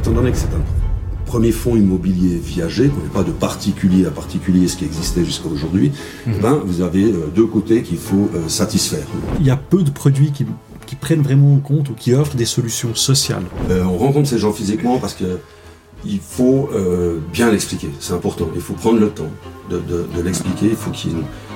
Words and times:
Étant 0.00 0.12
donné 0.12 0.32
que 0.32 0.38
c'est 0.38 0.46
un 0.46 1.26
premier 1.26 1.52
fonds 1.52 1.76
immobilier 1.76 2.36
viager, 2.42 2.88
qu'on 2.88 3.02
n'est 3.02 3.08
pas 3.12 3.22
de 3.22 3.32
particulier 3.32 4.06
à 4.06 4.10
particulier, 4.10 4.66
ce 4.66 4.76
qui 4.78 4.86
existait 4.86 5.24
jusqu'à 5.24 5.48
aujourd'hui, 5.48 5.92
eh 6.26 6.30
ben, 6.40 6.58
vous 6.64 6.80
avez 6.80 7.04
euh, 7.04 7.26
deux 7.34 7.46
côtés 7.46 7.82
qu'il 7.82 7.98
faut 7.98 8.30
euh, 8.34 8.48
satisfaire. 8.48 9.04
Il 9.38 9.46
y 9.46 9.50
a 9.50 9.56
peu 9.56 9.82
de 9.82 9.90
produits 9.90 10.32
qui, 10.32 10.46
qui 10.86 10.96
prennent 10.96 11.20
vraiment 11.22 11.54
en 11.54 11.58
compte 11.58 11.90
ou 11.90 11.92
qui 11.92 12.14
offrent 12.14 12.34
des 12.34 12.46
solutions 12.46 12.94
sociales. 12.94 13.44
Euh, 13.70 13.84
on 13.84 13.98
rencontre 13.98 14.28
ces 14.28 14.38
gens 14.38 14.52
physiquement 14.52 14.98
parce 14.98 15.12
que 15.14 15.38
il 16.06 16.18
faut 16.18 16.70
euh, 16.74 17.18
bien 17.30 17.50
l'expliquer, 17.50 17.90
c'est 18.00 18.14
important. 18.14 18.48
Il 18.54 18.62
faut 18.62 18.72
prendre 18.72 18.98
le 19.00 19.10
temps 19.10 19.28
de, 19.68 19.76
de- 19.80 20.06
de 20.16 20.22
l'expliquer, 20.22 20.68
il 20.70 20.76
faut, 20.76 20.90
qu'il 20.90 21.12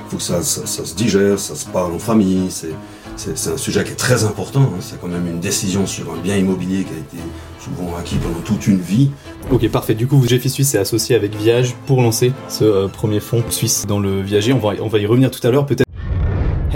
faut 0.07 0.17
que 0.17 0.21
ça, 0.23 0.43
ça- 0.43 0.67
ça 0.67 0.85
se 0.85 0.93
digère, 0.95 1.39
ça 1.39 1.55
se 1.55 1.65
parle 1.65 1.93
en 1.93 1.99
famille. 1.99 2.45
C'est, 2.49 2.69
c'est, 3.15 3.49
un 3.49 3.57
sujet 3.57 3.83
qui 3.83 3.91
est 3.91 3.95
très 3.95 4.23
important. 4.23 4.61
hein. 4.61 4.77
C'est 4.79 4.99
quand 4.99 5.07
même 5.07 5.27
une 5.27 5.39
décision 5.39 5.85
sur 5.85 6.11
un 6.13 6.17
bien 6.17 6.35
immobilier 6.37 6.83
qui 6.83 6.93
a 6.93 6.97
été 6.97 7.17
souvent 7.59 7.95
acquis 7.97 8.15
pendant 8.17 8.39
toute 8.41 8.67
une 8.67 8.79
vie. 8.79 9.11
Ok, 9.51 9.67
parfait. 9.69 9.95
Du 9.95 10.07
coup, 10.07 10.19
GFI 10.19 10.49
Suisse 10.49 10.75
est 10.75 10.79
associé 10.79 11.15
avec 11.15 11.35
Viage 11.35 11.75
pour 11.85 12.01
lancer 12.01 12.33
ce 12.49 12.63
euh, 12.63 12.87
premier 12.87 13.19
fonds 13.19 13.43
suisse 13.49 13.85
dans 13.87 13.99
le 13.99 14.21
viager. 14.21 14.53
On 14.53 14.59
va, 14.59 14.73
on 14.81 14.87
va 14.87 14.99
y 14.99 15.05
revenir 15.05 15.31
tout 15.31 15.45
à 15.45 15.51
l'heure, 15.51 15.65
peut-être. 15.65 15.84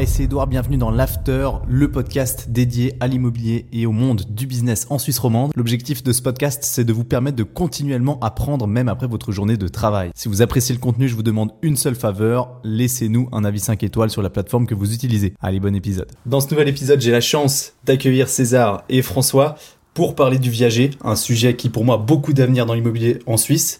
C'est 0.10 0.24
Edouard, 0.24 0.48
bienvenue 0.48 0.76
dans 0.76 0.90
l'After, 0.90 1.50
le 1.68 1.92
podcast 1.92 2.50
dédié 2.50 2.96
à 3.00 3.08
l'immobilier 3.08 3.68
et 3.72 3.86
au 3.86 3.92
monde 3.92 4.24
du 4.28 4.48
business 4.48 4.88
en 4.90 4.98
Suisse 4.98 5.20
romande. 5.20 5.52
L'objectif 5.56 6.04
de 6.04 6.12
ce 6.12 6.22
podcast, 6.22 6.64
c'est 6.64 6.84
de 6.84 6.92
vous 6.92 7.06
permettre 7.06 7.38
de 7.38 7.44
continuellement 7.44 8.20
apprendre 8.20 8.68
même 8.68 8.90
après 8.90 9.08
votre 9.08 9.32
journée 9.32 9.56
de 9.56 9.68
travail. 9.68 10.10
Si 10.16 10.28
vous 10.28 10.42
appréciez 10.42 10.74
le 10.74 10.82
contenu, 10.82 11.08
je 11.08 11.16
vous 11.16 11.24
demande 11.24 11.52
une 11.62 11.78
seule 11.78 11.96
faveur, 11.96 12.60
laissez-nous 12.64 13.30
un 13.32 13.46
avis 13.46 13.60
5 13.60 13.82
étoiles 13.84 14.10
sur 14.10 14.22
la 14.22 14.30
plateforme 14.30 14.66
que 14.66 14.76
vous 14.76 14.94
utilisez. 14.94 15.36
Allez, 15.40 15.60
bon 15.60 15.76
épisode. 15.76 16.12
Dans 16.26 16.42
ce 16.42 16.50
nouvel 16.50 16.68
épisode, 16.68 17.00
j'ai 17.00 17.12
la 17.12 17.22
chance 17.22 17.74
d'accueillir 17.86 18.28
César 18.28 18.84
et 18.90 19.04
François 19.04 19.56
pour 19.94 20.16
parler 20.16 20.40
du 20.40 20.50
viager, 20.50 20.90
un 21.04 21.16
sujet 21.16 21.56
qui 21.56 21.70
pour 21.70 21.86
moi 21.86 21.96
a 21.96 22.00
beaucoup 22.00 22.34
d'avenir 22.34 22.66
dans 22.66 22.74
l'immobilier 22.74 23.20
en 23.28 23.38
Suisse. 23.38 23.80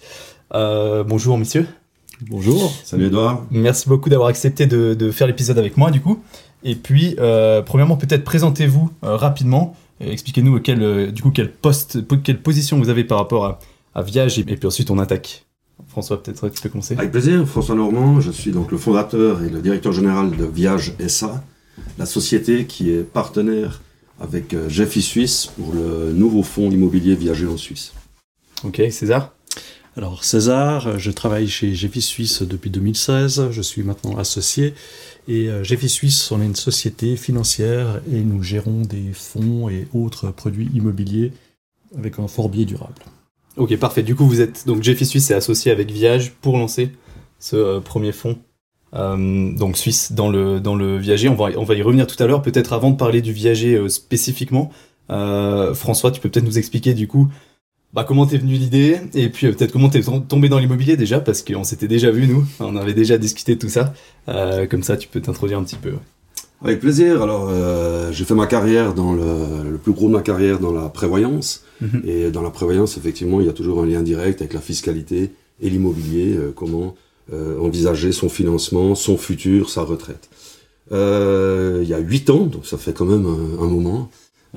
Euh, 0.54 1.04
bonjour 1.04 1.38
messieurs. 1.38 1.68
Bonjour. 2.28 2.74
Salut 2.84 3.06
Edouard. 3.08 3.46
Merci 3.52 3.88
beaucoup 3.88 4.10
d'avoir 4.10 4.28
accepté 4.30 4.66
de, 4.66 4.94
de 4.94 5.12
faire 5.12 5.28
l'épisode 5.28 5.58
avec 5.58 5.78
moi 5.78 5.90
du 5.92 6.02
coup. 6.02 6.22
Et 6.64 6.76
puis, 6.76 7.16
euh, 7.20 7.62
premièrement, 7.62 7.96
peut-être 7.96 8.24
présentez-vous 8.26 8.90
euh, 9.04 9.16
rapidement. 9.16 9.76
Expliquez-nous 10.02 10.60
quel, 10.60 10.82
euh, 10.84 11.12
du 11.12 11.22
coup 11.22 11.32
quel 11.32 11.52
poste, 11.52 12.02
po- 12.02 12.18
quelle 12.18 12.42
position 12.42 12.78
vous 12.78 12.90
avez 12.90 13.04
par 13.06 13.18
rapport 13.18 13.46
à, 13.46 13.60
à 13.96 14.02
Viage 14.02 14.38
et, 14.40 14.42
et 14.42 14.56
puis 14.58 14.68
ensuite 14.68 14.92
on 14.92 15.00
attaque. 15.00 15.46
François, 15.88 16.22
peut-être 16.22 16.50
tu 16.50 16.62
peux 16.62 16.70
commencer. 16.70 16.96
Avec 16.98 17.12
plaisir, 17.12 17.48
François 17.48 17.76
Normand, 17.76 18.20
je 18.20 18.32
suis 18.32 18.52
donc 18.52 18.72
le 18.72 18.78
fondateur 18.78 19.42
et 19.44 19.50
le 19.50 19.62
directeur 19.62 19.94
général 19.94 20.36
de 20.36 20.44
Viage 20.44 20.94
SA, 21.08 21.42
la 21.98 22.06
société 22.06 22.66
qui 22.66 22.92
est 22.92 23.04
partenaire 23.04 23.82
avec 24.20 24.54
Jeffy 24.68 25.02
Suisse 25.02 25.50
pour 25.58 25.74
le 25.74 26.12
nouveau 26.12 26.44
fonds 26.44 26.70
immobilier 26.70 27.16
viager 27.16 27.48
en 27.48 27.56
Suisse. 27.56 27.94
Ok, 28.66 28.82
César? 28.92 29.34
Alors 30.00 30.24
César, 30.24 30.98
je 30.98 31.12
travaille 31.12 31.50
chez 31.50 31.72
GFI 31.72 32.02
Suisse 32.02 32.42
depuis 32.42 32.70
2016, 32.70 33.50
je 33.52 33.62
suis 33.62 33.84
maintenant 33.84 34.16
associé 34.16 34.74
et 35.28 35.50
euh, 35.50 35.62
GFI 35.62 35.90
Suisse, 35.90 36.32
on 36.32 36.42
est 36.42 36.46
une 36.46 36.56
société 36.56 37.18
financière 37.18 38.00
et 38.10 38.22
nous 38.22 38.42
gérons 38.42 38.84
des 38.84 39.12
fonds 39.12 39.68
et 39.68 39.90
autres 39.94 40.32
produits 40.32 40.70
immobiliers 40.74 41.34
avec 41.98 42.18
un 42.18 42.30
fort 42.30 42.48
biais 42.48 42.64
durable. 42.64 43.02
Ok, 43.58 43.76
parfait. 43.76 44.02
Du 44.02 44.16
coup, 44.16 44.26
vous 44.26 44.40
êtes 44.40 44.66
donc 44.66 44.80
GFI 44.80 45.06
Suisse 45.06 45.32
est 45.32 45.36
associé 45.36 45.70
avec 45.70 45.92
Viage 45.92 46.32
pour 46.40 46.58
lancer 46.58 46.94
ce 47.38 47.58
euh, 47.58 47.80
premier 47.82 48.14
fonds 48.14 48.38
euh, 48.96 49.52
donc 49.52 49.78
suisse 49.78 50.14
dans 50.14 50.30
le 50.30 50.62
dans 50.62 50.78
viager. 50.98 51.28
On 51.30 51.36
va 51.36 51.52
y 51.52 51.82
revenir 51.82 52.08
tout 52.08 52.22
à 52.24 52.26
l'heure. 52.26 52.42
Peut-être 52.42 52.72
avant 52.72 52.92
de 52.92 52.96
parler 52.96 53.22
du 53.22 53.34
viager 53.34 53.76
euh, 53.76 53.90
spécifiquement, 53.90 54.72
euh, 55.12 55.74
François, 55.74 56.12
tu 56.12 56.20
peux 56.22 56.30
peut-être 56.30 56.46
nous 56.46 56.58
expliquer 56.58 56.94
du 56.94 57.08
coup 57.08 57.28
bah, 57.94 58.04
comment 58.08 58.26
t'es 58.26 58.38
venu 58.38 58.54
l'idée? 58.54 58.98
Et 59.14 59.30
puis 59.30 59.48
euh, 59.48 59.52
peut-être 59.54 59.72
comment 59.72 59.90
t'es 59.90 60.02
tom- 60.02 60.26
tombé 60.26 60.50
dans 60.50 60.60
l'immobilier 60.60 60.98
déjà? 60.98 61.20
Parce 61.20 61.42
qu'on 61.42 61.64
s'était 61.64 61.88
déjà 61.88 62.12
vu 62.12 62.28
nous, 62.28 62.46
on 62.60 62.76
avait 62.76 62.94
déjà 62.94 63.18
discuté 63.18 63.56
de 63.56 63.60
tout 63.60 63.70
ça. 63.70 63.94
Euh, 64.28 64.68
comme 64.68 64.84
ça, 64.84 64.98
tu 64.98 65.08
peux 65.08 65.22
t'introduire 65.22 65.60
un 65.60 65.64
petit 65.64 65.76
peu. 65.76 65.94
Avec 66.64 66.80
plaisir. 66.82 67.22
Alors, 67.22 67.48
euh, 67.50 68.12
j'ai 68.12 68.26
fait 68.26 68.36
ma 68.36 68.48
carrière 68.48 68.94
dans 68.94 69.14
le, 69.14 69.70
le 69.72 69.78
plus 69.78 69.94
gros 69.94 70.08
de 70.08 70.14
ma 70.14 70.22
carrière 70.22 70.60
dans 70.60 70.74
la 70.74 70.90
prévoyance. 70.90 71.64
Mhm. 71.82 72.02
Et 72.06 72.32
dans 72.32 72.42
la 72.42 72.50
prévoyance, 72.50 72.98
effectivement, 72.98 73.40
il 73.40 73.48
y 73.48 73.50
a 73.50 73.54
toujours 73.54 73.82
un 73.82 73.86
lien 73.86 74.02
direct 74.02 74.42
avec 74.42 74.54
la 74.54 74.62
fiscalité 74.62 75.32
et 75.62 75.70
l'immobilier. 75.70 76.36
euh, 76.36 76.52
comment 76.54 76.96
euh, 77.32 77.60
envisager 77.60 78.12
son 78.12 78.28
financement, 78.28 78.96
son 78.96 79.16
futur, 79.16 79.70
sa 79.70 79.84
retraite. 79.84 80.30
Euh, 80.92 81.82
il 81.84 81.88
y 81.88 81.94
a 81.94 82.00
huit 82.00 82.30
ans, 82.32 82.48
donc 82.48 82.66
ça 82.66 82.80
fait 82.80 82.92
quand 82.92 83.06
même 83.06 83.26
un, 83.28 83.64
un 83.64 83.68
moment, 83.68 84.10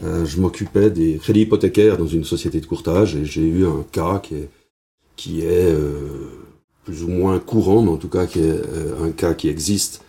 euh, 0.03 0.25
je 0.25 0.41
m'occupais 0.41 0.91
des 0.91 1.19
crédits 1.19 1.43
hypothécaires 1.43 1.99
dans 1.99 2.07
une 2.07 2.25
société 2.25 2.61
de 2.61 2.67
courtage 2.67 3.15
et 3.17 3.25
j'ai 3.25 3.47
eu 3.47 3.67
un 3.67 3.85
cas 3.93 4.21
qui 5.17 5.41
est, 5.41 5.71
euh, 5.73 6.29
plus 6.85 7.03
ou 7.05 7.09
moins 7.09 7.39
courant, 7.39 7.83
mais 7.83 7.91
en 7.91 7.97
tout 7.99 8.09
cas 8.09 8.27
qui 8.27 8.41
est 8.41 8.51
euh, 8.51 9.05
un 9.05 9.11
cas 9.11 9.35
qui 9.35 9.49
existe 9.49 10.03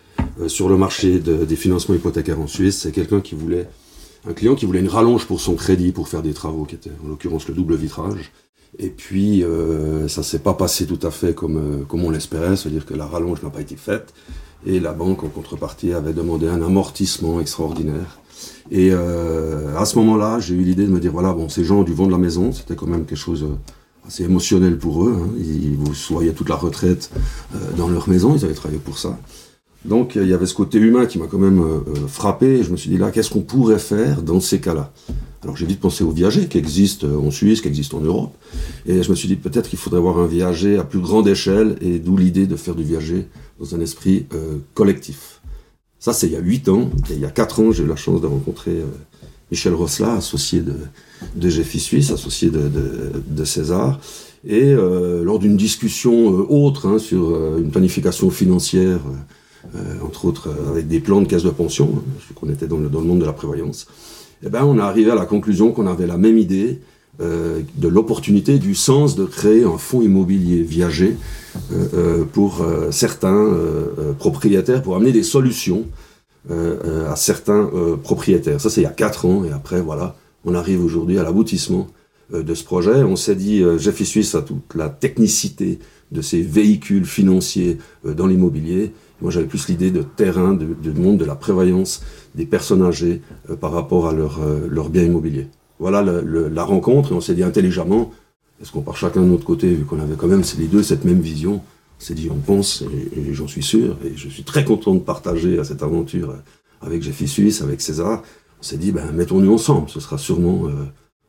sur 0.48 0.68
le 0.68 0.76
marché 0.76 1.20
de- 1.20 1.44
des 1.44 1.56
financements 1.56 1.94
hypothécaires 1.94 2.40
en 2.40 2.46
Suisse. 2.46 2.78
C'est 2.82 2.92
quelqu'un 2.92 3.20
qui 3.20 3.34
voulait, 3.34 3.68
un 4.28 4.32
client 4.32 4.54
qui 4.54 4.64
voulait 4.66 4.80
une 4.80 4.88
rallonge 4.88 5.26
pour 5.26 5.40
son 5.40 5.54
crédit 5.54 5.92
pour 5.92 6.08
faire 6.08 6.22
des 6.22 6.32
travaux 6.32 6.64
qui 6.64 6.74
étaient 6.76 6.90
en 7.04 7.08
l'occurrence 7.08 7.46
le 7.46 7.54
double 7.54 7.76
vitrage. 7.76 8.32
Et 8.78 8.88
puis 8.88 9.44
ça 10.08 10.24
s'est 10.24 10.40
pas 10.40 10.54
passé 10.54 10.86
tout 10.86 10.98
à 11.06 11.12
fait 11.12 11.32
comme, 11.34 11.84
comme 11.86 12.02
on 12.02 12.10
l'espérait, 12.10 12.56
c'est-à-dire 12.56 12.84
que 12.86 12.94
la 12.94 13.06
rallonge 13.06 13.40
n'a 13.42 13.50
pas 13.50 13.60
été 13.60 13.76
faite 13.76 14.12
et 14.66 14.80
la 14.80 14.92
banque 14.92 15.22
en 15.22 15.28
contrepartie 15.28 15.92
avait 15.92 16.14
demandé 16.14 16.48
un 16.48 16.60
amortissement 16.62 17.40
extraordinaire. 17.40 18.18
Et 18.70 18.90
euh, 18.92 19.76
à 19.76 19.84
ce 19.84 19.98
moment-là, 19.98 20.38
j'ai 20.40 20.54
eu 20.54 20.62
l'idée 20.62 20.86
de 20.86 20.90
me 20.90 21.00
dire 21.00 21.12
voilà, 21.12 21.32
bon, 21.32 21.48
ces 21.48 21.64
gens 21.64 21.80
ont 21.80 21.82
du 21.82 21.92
vent 21.92 22.06
de 22.06 22.12
la 22.12 22.18
maison, 22.18 22.52
c'était 22.52 22.76
quand 22.76 22.86
même 22.86 23.04
quelque 23.04 23.18
chose 23.18 23.42
euh, 23.44 23.56
assez 24.06 24.24
émotionnel 24.24 24.78
pour 24.78 25.04
eux. 25.04 25.16
Hein. 25.20 25.28
Ils 25.38 25.76
vous 25.76 25.92
voyaient 26.10 26.32
toute 26.32 26.48
la 26.48 26.56
retraite 26.56 27.10
euh, 27.54 27.58
dans 27.76 27.88
leur 27.88 28.08
maison, 28.08 28.34
ils 28.36 28.44
avaient 28.44 28.54
travaillé 28.54 28.80
pour 28.80 28.98
ça. 28.98 29.18
Donc 29.84 30.14
il 30.14 30.26
y 30.26 30.32
avait 30.32 30.46
ce 30.46 30.54
côté 30.54 30.78
humain 30.78 31.04
qui 31.04 31.18
m'a 31.18 31.26
quand 31.26 31.38
même 31.38 31.60
euh, 31.60 31.80
frappé. 32.08 32.62
Je 32.62 32.70
me 32.70 32.76
suis 32.76 32.88
dit 32.88 32.96
là, 32.96 33.10
qu'est-ce 33.10 33.28
qu'on 33.28 33.42
pourrait 33.42 33.78
faire 33.78 34.22
dans 34.22 34.40
ces 34.40 34.58
cas-là? 34.58 34.90
Alors 35.42 35.58
j'ai 35.58 35.66
vite 35.66 35.80
pensé 35.80 36.02
au 36.02 36.10
viager 36.10 36.48
qui 36.48 36.56
existe 36.56 37.04
en 37.04 37.30
Suisse, 37.30 37.60
qui 37.60 37.68
existe 37.68 37.92
en 37.92 38.00
Europe. 38.00 38.34
Et 38.86 39.02
je 39.02 39.10
me 39.10 39.14
suis 39.14 39.28
dit 39.28 39.36
peut-être 39.36 39.68
qu'il 39.68 39.78
faudrait 39.78 39.98
avoir 39.98 40.18
un 40.18 40.26
viager 40.26 40.78
à 40.78 40.84
plus 40.84 41.00
grande 41.00 41.28
échelle, 41.28 41.76
et 41.82 41.98
d'où 41.98 42.16
l'idée 42.16 42.46
de 42.46 42.56
faire 42.56 42.74
du 42.74 42.82
viager 42.82 43.28
dans 43.60 43.74
un 43.74 43.80
esprit 43.80 44.24
collectif. 44.72 45.33
Ça, 46.04 46.12
c'est 46.12 46.26
il 46.26 46.34
y 46.34 46.36
a 46.36 46.40
huit 46.40 46.68
ans. 46.68 46.90
Et 47.08 47.14
il 47.14 47.20
y 47.20 47.24
a 47.24 47.30
quatre 47.30 47.60
ans, 47.60 47.72
j'ai 47.72 47.82
eu 47.82 47.86
la 47.86 47.96
chance 47.96 48.20
de 48.20 48.26
rencontrer 48.26 48.72
euh, 48.72 48.84
Michel 49.50 49.72
Rosla, 49.72 50.12
associé 50.16 50.60
de, 50.60 50.74
de 51.34 51.48
Suisse, 51.48 52.10
associé 52.10 52.50
de, 52.50 53.44
César. 53.46 53.98
Et 54.46 54.64
euh, 54.64 55.24
lors 55.24 55.38
d'une 55.38 55.56
discussion 55.56 56.30
euh, 56.30 56.46
autre 56.50 56.86
hein, 56.88 56.98
sur 56.98 57.56
une 57.56 57.70
planification 57.70 58.28
financière, 58.28 59.00
entre 60.04 60.26
autres 60.26 60.50
avec 60.68 60.88
des 60.88 61.00
plans 61.00 61.22
de 61.22 61.26
caisse 61.26 61.42
de 61.42 61.48
pension, 61.48 61.88
hein, 61.96 62.34
qu'on 62.34 62.50
était 62.50 62.66
dans 62.66 62.76
le, 62.76 62.90
dans 62.90 63.00
le 63.00 63.06
monde 63.06 63.20
de 63.20 63.24
la 63.24 63.32
prévoyance, 63.32 63.86
eh 64.44 64.50
ben, 64.50 64.62
on 64.62 64.76
est 64.76 64.82
arrivé 64.82 65.10
à 65.10 65.14
la 65.14 65.24
conclusion 65.24 65.72
qu'on 65.72 65.86
avait 65.86 66.06
la 66.06 66.18
même 66.18 66.36
idée 66.36 66.80
euh, 67.20 67.60
de 67.76 67.88
l'opportunité, 67.88 68.58
du 68.58 68.74
sens 68.74 69.16
de 69.16 69.24
créer 69.24 69.64
un 69.64 69.78
fonds 69.78 70.02
immobilier 70.02 70.62
viager 70.62 71.16
euh, 71.72 71.86
euh, 71.94 72.24
pour 72.24 72.62
euh, 72.62 72.90
certains 72.90 73.34
euh, 73.34 74.12
propriétaires, 74.18 74.82
pour 74.82 74.96
amener 74.96 75.12
des 75.12 75.22
solutions 75.22 75.84
à 76.50 77.16
certains 77.16 77.70
propriétaires. 78.02 78.60
Ça, 78.60 78.68
c'est 78.68 78.82
il 78.82 78.84
y 78.84 78.86
a 78.86 78.90
quatre 78.90 79.24
ans, 79.24 79.44
et 79.46 79.50
après, 79.50 79.80
voilà, 79.80 80.14
on 80.44 80.54
arrive 80.54 80.84
aujourd'hui 80.84 81.18
à 81.18 81.22
l'aboutissement 81.22 81.86
de 82.30 82.54
ce 82.54 82.62
projet. 82.64 83.02
On 83.02 83.16
s'est 83.16 83.34
dit, 83.34 83.64
Jeffy 83.78 84.04
Suisse 84.04 84.34
a 84.34 84.42
toute 84.42 84.74
la 84.74 84.90
technicité 84.90 85.78
de 86.12 86.20
ces 86.20 86.42
véhicules 86.42 87.06
financiers 87.06 87.78
dans 88.04 88.26
l'immobilier. 88.26 88.92
Moi, 89.20 89.30
j'avais 89.30 89.46
plus 89.46 89.68
l'idée 89.68 89.90
de 89.90 90.02
terrain, 90.02 90.52
de, 90.52 90.92
monde 90.92 91.18
de 91.18 91.24
la 91.24 91.34
prévoyance 91.34 92.02
des 92.34 92.46
personnes 92.46 92.82
âgées 92.82 93.22
euh, 93.48 93.56
par 93.56 93.72
rapport 93.72 94.06
à 94.06 94.12
leur, 94.12 94.42
euh, 94.42 94.66
leur 94.68 94.90
bien 94.90 95.02
immobilier. 95.02 95.46
Voilà 95.78 96.02
le- 96.02 96.20
le- 96.22 96.48
la 96.48 96.64
rencontre, 96.64 97.12
et 97.12 97.14
on 97.14 97.20
s'est 97.20 97.34
dit 97.34 97.42
intelligemment, 97.42 98.12
est-ce 98.60 98.70
qu'on 98.72 98.82
part 98.82 98.96
chacun 98.96 99.20
de 99.22 99.26
notre 99.26 99.44
côté, 99.44 99.74
vu 99.74 99.84
qu'on 99.84 100.00
avait 100.00 100.14
quand 100.16 100.28
même, 100.28 100.42
les 100.58 100.66
deux, 100.66 100.82
cette 100.82 101.04
même 101.04 101.20
vision? 101.20 101.54
On 102.00 102.04
s'est 102.04 102.14
dit, 102.14 102.28
on 102.30 102.36
pense, 102.36 102.82
et, 103.16 103.32
j'en 103.34 103.48
suis 103.48 103.62
sûr, 103.62 103.96
et 104.04 104.16
je 104.16 104.28
suis 104.28 104.44
très 104.44 104.64
content 104.64 104.94
de 104.94 105.00
partager 105.00 105.58
à 105.58 105.64
cette 105.64 105.82
aventure 105.82 106.30
euh, 106.30 106.36
avec 106.86 107.02
Jeffy 107.02 107.26
Suisse, 107.28 107.62
avec 107.62 107.80
César. 107.80 108.22
On 108.60 108.62
s'est 108.62 108.76
dit, 108.76 108.92
ben, 108.92 109.10
mettons-nous 109.12 109.52
ensemble, 109.52 109.88
ce 109.88 110.00
sera 110.00 110.18
sûrement 110.18 110.66
euh, 110.66 110.72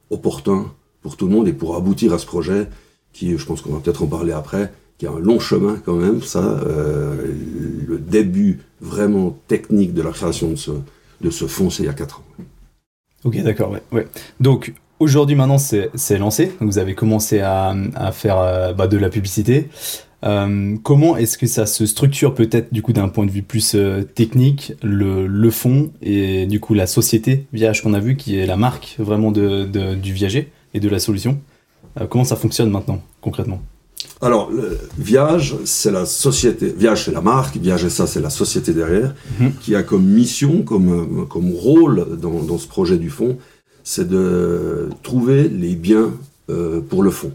opportun 0.09 0.71
pour 1.01 1.17
tout 1.17 1.27
le 1.27 1.33
monde 1.33 1.47
et 1.47 1.53
pour 1.53 1.75
aboutir 1.75 2.13
à 2.13 2.19
ce 2.19 2.25
projet 2.25 2.67
qui, 3.13 3.37
je 3.37 3.45
pense 3.45 3.61
qu'on 3.61 3.73
va 3.73 3.79
peut-être 3.79 4.03
en 4.03 4.07
parler 4.07 4.31
après, 4.31 4.71
qui 4.97 5.07
a 5.07 5.11
un 5.11 5.19
long 5.19 5.39
chemin 5.39 5.77
quand 5.85 5.95
même, 5.95 6.21
ça, 6.21 6.43
euh, 6.43 7.15
le 7.87 7.97
début 7.97 8.59
vraiment 8.81 9.37
technique 9.47 9.93
de 9.93 10.01
la 10.01 10.11
création 10.11 10.51
de 10.51 10.55
ce, 10.55 10.71
de 11.21 11.29
ce 11.29 11.45
fonds, 11.47 11.69
c'est 11.69 11.83
il 11.83 11.87
y 11.87 11.89
a 11.89 11.93
quatre 11.93 12.19
ans. 12.19 12.25
Ok, 13.25 13.41
d'accord, 13.41 13.75
ouais. 13.91 14.05
Donc 14.39 14.73
aujourd'hui, 14.99 15.35
maintenant, 15.35 15.57
c'est 15.57 16.17
lancé. 16.17 16.51
Vous 16.61 16.77
avez 16.77 16.93
commencé 16.93 17.39
à, 17.39 17.75
faire 18.13 18.37
euh, 18.37 18.71
bah, 18.73 18.87
de 18.87 18.97
la 18.97 19.09
publicité. 19.09 19.67
Euh, 20.23 20.77
comment 20.83 21.17
est-ce 21.17 21.37
que 21.37 21.47
ça 21.47 21.65
se 21.65 21.85
structure 21.85 22.33
peut-être 22.33 22.73
du 22.73 22.81
coup 22.81 22.93
d'un 22.93 23.09
point 23.09 23.25
de 23.25 23.31
vue 23.31 23.43
plus 23.43 23.75
euh, 23.75 24.03
technique, 24.03 24.73
le, 24.81 25.27
le 25.27 25.51
fond 25.51 25.91
et 26.01 26.47
du 26.47 26.59
coup 26.59 26.73
la 26.73 26.87
société 26.87 27.45
Viage 27.53 27.83
qu'on 27.83 27.93
a 27.93 27.99
vu 27.99 28.15
qui 28.15 28.39
est 28.39 28.47
la 28.47 28.57
marque 28.57 28.95
vraiment 28.97 29.31
du 29.31 30.13
viager 30.13 30.51
et 30.73 30.79
de 30.79 30.89
la 30.89 30.99
solution? 30.99 31.39
Comment 32.09 32.25
ça 32.25 32.35
fonctionne 32.35 32.69
maintenant, 32.69 33.01
concrètement? 33.21 33.61
Alors, 34.21 34.49
le 34.51 34.77
Viage, 34.97 35.55
c'est 35.65 35.91
la 35.91 36.05
société. 36.05 36.67
Viage, 36.77 37.05
c'est 37.05 37.11
la 37.11 37.21
marque. 37.21 37.57
Viage, 37.57 37.87
ça, 37.89 38.07
c'est 38.07 38.21
la 38.21 38.29
société 38.29 38.73
derrière, 38.73 39.13
Mhm. 39.39 39.53
qui 39.61 39.75
a 39.75 39.83
comme 39.83 40.05
mission, 40.05 40.63
comme, 40.63 41.27
comme 41.27 41.51
rôle 41.53 42.17
dans, 42.19 42.41
dans 42.41 42.57
ce 42.57 42.67
projet 42.67 42.97
du 42.97 43.09
fonds, 43.09 43.37
c'est 43.83 44.07
de 44.07 44.89
trouver 45.03 45.47
les 45.49 45.75
biens 45.75 46.11
euh, 46.49 46.81
pour 46.81 47.03
le 47.03 47.11
fonds 47.11 47.33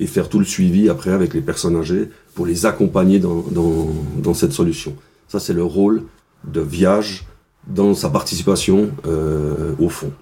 et 0.00 0.06
faire 0.06 0.28
tout 0.28 0.38
le 0.38 0.44
suivi 0.44 0.88
après 0.88 1.10
avec 1.10 1.32
les 1.34 1.40
personnes 1.40 1.76
âgées 1.76 2.10
pour 2.34 2.46
les 2.46 2.66
accompagner 2.66 3.18
dans, 3.18 3.44
dans, 3.50 3.88
dans 4.22 4.34
cette 4.34 4.52
solution. 4.52 4.94
Ça, 5.28 5.40
c'est 5.40 5.52
le 5.54 5.64
rôle 5.64 6.02
de 6.44 6.60
Viage 6.60 7.26
dans 7.66 7.94
sa 7.94 8.08
participation 8.08 8.90
euh, 9.06 9.72
au 9.78 9.88
fonds. 9.88 10.12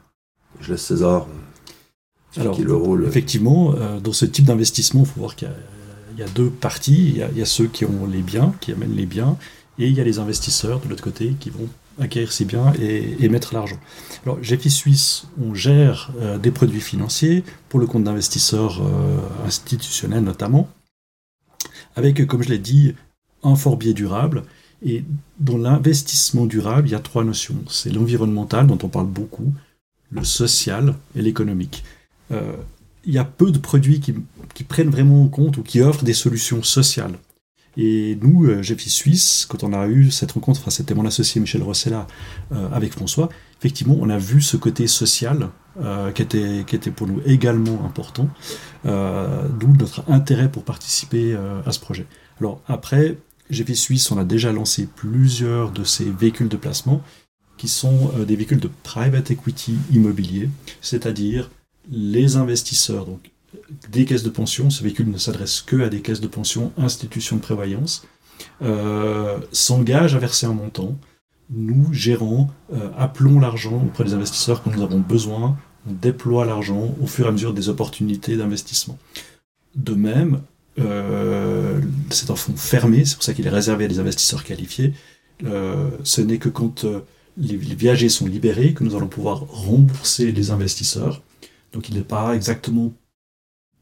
Je 0.60 0.72
laisse 0.72 0.82
César 0.82 1.22
euh, 1.22 1.26
Alors, 2.38 2.60
le 2.60 2.74
rôle. 2.74 3.04
Effectivement, 3.06 3.74
euh, 3.76 4.00
dans 4.00 4.12
ce 4.12 4.24
type 4.26 4.44
d'investissement, 4.44 5.00
il 5.02 5.06
faut 5.06 5.20
voir 5.20 5.36
qu'il 5.36 5.48
y 5.48 5.50
a- 5.50 5.54
il 6.14 6.20
y, 6.20 6.22
a 6.22 6.28
deux 6.28 6.48
parties. 6.48 7.08
Il 7.10 7.16
y 7.18 7.22
a, 7.22 7.28
il 7.30 7.38
y 7.38 7.42
a 7.42 7.46
ceux 7.46 7.66
qui 7.66 7.84
ont 7.84 8.06
les 8.06 8.22
biens, 8.22 8.54
qui 8.60 8.72
amènent 8.72 8.94
les 8.96 9.04
biens, 9.06 9.36
et 9.78 9.86
il 9.86 9.92
y 9.94 10.00
a 10.00 10.04
les 10.04 10.18
investisseurs 10.18 10.80
de 10.80 10.88
l'autre 10.88 11.02
côté 11.04 11.34
qui 11.38 11.50
vont 11.50 11.68
acquérir 12.00 12.32
ces 12.32 12.44
biens 12.46 12.72
et, 12.80 13.16
et 13.22 13.28
mettre 13.28 13.52
l'argent. 13.54 13.78
Alors, 14.24 14.38
GFI 14.40 14.70
Suisse, 14.70 15.26
on 15.42 15.54
gère 15.54 16.10
euh, 16.20 16.38
des 16.38 16.50
produits 16.50 16.80
financiers 16.80 17.44
pour 17.68 17.80
le 17.80 17.86
compte 17.86 18.04
d'investisseurs 18.04 18.80
euh, 18.82 19.18
institutionnels 19.46 20.24
notamment, 20.24 20.68
avec, 21.96 22.26
comme 22.26 22.42
je 22.42 22.48
l'ai 22.48 22.58
dit, 22.58 22.94
un 23.42 23.56
fort 23.56 23.76
biais 23.76 23.94
durable. 23.94 24.44
Et 24.84 25.04
dans 25.40 25.56
l'investissement 25.58 26.46
durable, 26.46 26.88
il 26.88 26.92
y 26.92 26.94
a 26.94 26.98
trois 27.00 27.24
notions. 27.24 27.56
C'est 27.68 27.90
l'environnemental, 27.90 28.66
dont 28.66 28.78
on 28.82 28.88
parle 28.88 29.06
beaucoup, 29.06 29.52
le 30.10 30.22
social 30.24 30.94
et 31.14 31.22
l'économique. 31.22 31.82
Euh, 32.32 32.56
il 33.05 33.14
y 33.14 33.19
a 33.19 33.25
peu 33.25 33.52
de 33.52 33.58
produits 33.58 34.00
qui, 34.00 34.64
prennent 34.64 34.90
vraiment 34.90 35.23
en 35.23 35.28
compte 35.28 35.58
ou 35.58 35.62
qui 35.62 35.81
offrent 35.81 36.05
des 36.05 36.14
solutions 36.14 36.62
sociales. 36.62 37.19
Et 37.76 38.19
nous, 38.20 38.46
euh, 38.46 38.62
GFI 38.62 38.90
Suisse, 38.90 39.46
quand 39.49 39.62
on 39.62 39.73
a 39.73 39.87
eu 39.87 40.11
cette 40.11 40.32
rencontre, 40.32 40.61
enfin 40.61 40.70
c'était 40.70 40.94
mon 40.94 41.06
associé 41.06 41.40
Michel 41.40 41.62
Rossella 41.62 42.06
euh, 42.52 42.69
avec 42.73 42.93
François, 42.93 43.28
effectivement, 43.61 43.96
on 44.00 44.08
a 44.08 44.19
vu 44.19 44.40
ce 44.40 44.56
côté 44.56 44.87
social 44.87 45.50
qui, 46.14 46.23
était, 46.23 46.90
pour 46.90 47.06
nous 47.06 47.20
également 47.26 47.84
important, 47.84 48.31
d'où 48.84 49.76
notre 49.78 50.11
intérêt 50.11 50.50
pour 50.50 50.64
participer 50.64 51.37
à 51.67 51.70
ce 51.70 51.78
projet. 51.81 52.06
Alors 52.40 52.62
après, 52.67 53.19
GFI 53.50 53.76
Suisse, 53.76 54.11
on 54.11 54.17
a 54.17 54.25
déjà 54.25 54.52
lancé 54.52 54.88
plusieurs 54.96 55.73
de 55.73 55.84
ces 55.84 56.06
véhicules 56.11 56.49
de 56.49 56.56
placement 56.56 57.02
qui 57.58 57.69
sont 57.69 58.11
des 58.26 58.37
véhicules 58.37 58.58
de 58.58 58.70
private 58.84 59.31
equity 59.31 59.76
immobilier, 59.93 60.49
c'est-à-dire 60.81 61.50
les 61.90 62.36
investisseurs, 62.36 63.06
donc 63.06 63.30
des 63.90 64.04
caisses 64.04 64.22
de 64.22 64.30
pension, 64.30 64.70
ce 64.70 64.82
véhicule 64.82 65.10
ne 65.10 65.18
s'adresse 65.18 65.60
que 65.60 65.82
à 65.82 65.88
des 65.88 66.00
caisses 66.00 66.20
de 66.20 66.26
pension, 66.26 66.72
institutions 66.76 67.36
de 67.36 67.40
prévoyance, 67.40 68.06
euh, 68.62 69.38
s'engagent 69.52 70.14
à 70.14 70.18
verser 70.18 70.46
un 70.46 70.52
montant. 70.52 70.98
Nous, 71.50 71.92
gérants, 71.92 72.50
euh, 72.72 72.90
appelons 72.98 73.40
l'argent 73.40 73.82
auprès 73.84 74.04
des 74.04 74.14
investisseurs 74.14 74.62
quand 74.62 74.74
nous 74.74 74.82
avons 74.82 75.00
besoin, 75.00 75.56
on 75.88 75.92
déploie 75.92 76.44
l'argent 76.44 76.94
au 77.00 77.06
fur 77.06 77.26
et 77.26 77.28
à 77.28 77.32
mesure 77.32 77.54
des 77.54 77.68
opportunités 77.68 78.36
d'investissement. 78.36 78.98
De 79.76 79.94
même, 79.94 80.40
euh, 80.78 81.80
c'est 82.10 82.30
un 82.30 82.36
fonds 82.36 82.56
fermé, 82.56 83.04
c'est 83.04 83.14
pour 83.14 83.24
ça 83.24 83.34
qu'il 83.34 83.46
est 83.46 83.50
réservé 83.50 83.84
à 83.84 83.88
des 83.88 83.98
investisseurs 83.98 84.44
qualifiés. 84.44 84.92
Euh, 85.44 85.90
ce 86.02 86.20
n'est 86.20 86.38
que 86.38 86.48
quand 86.48 86.84
euh, 86.84 87.00
les, 87.36 87.56
les 87.56 87.74
viagers 87.74 88.08
sont 88.08 88.26
libérés 88.26 88.74
que 88.74 88.84
nous 88.84 88.96
allons 88.96 89.08
pouvoir 89.08 89.46
rembourser 89.48 90.32
les 90.32 90.50
investisseurs. 90.50 91.22
Donc 91.76 91.90
il 91.90 91.94
n'est 91.94 92.00
pas 92.00 92.34
exactement 92.34 92.94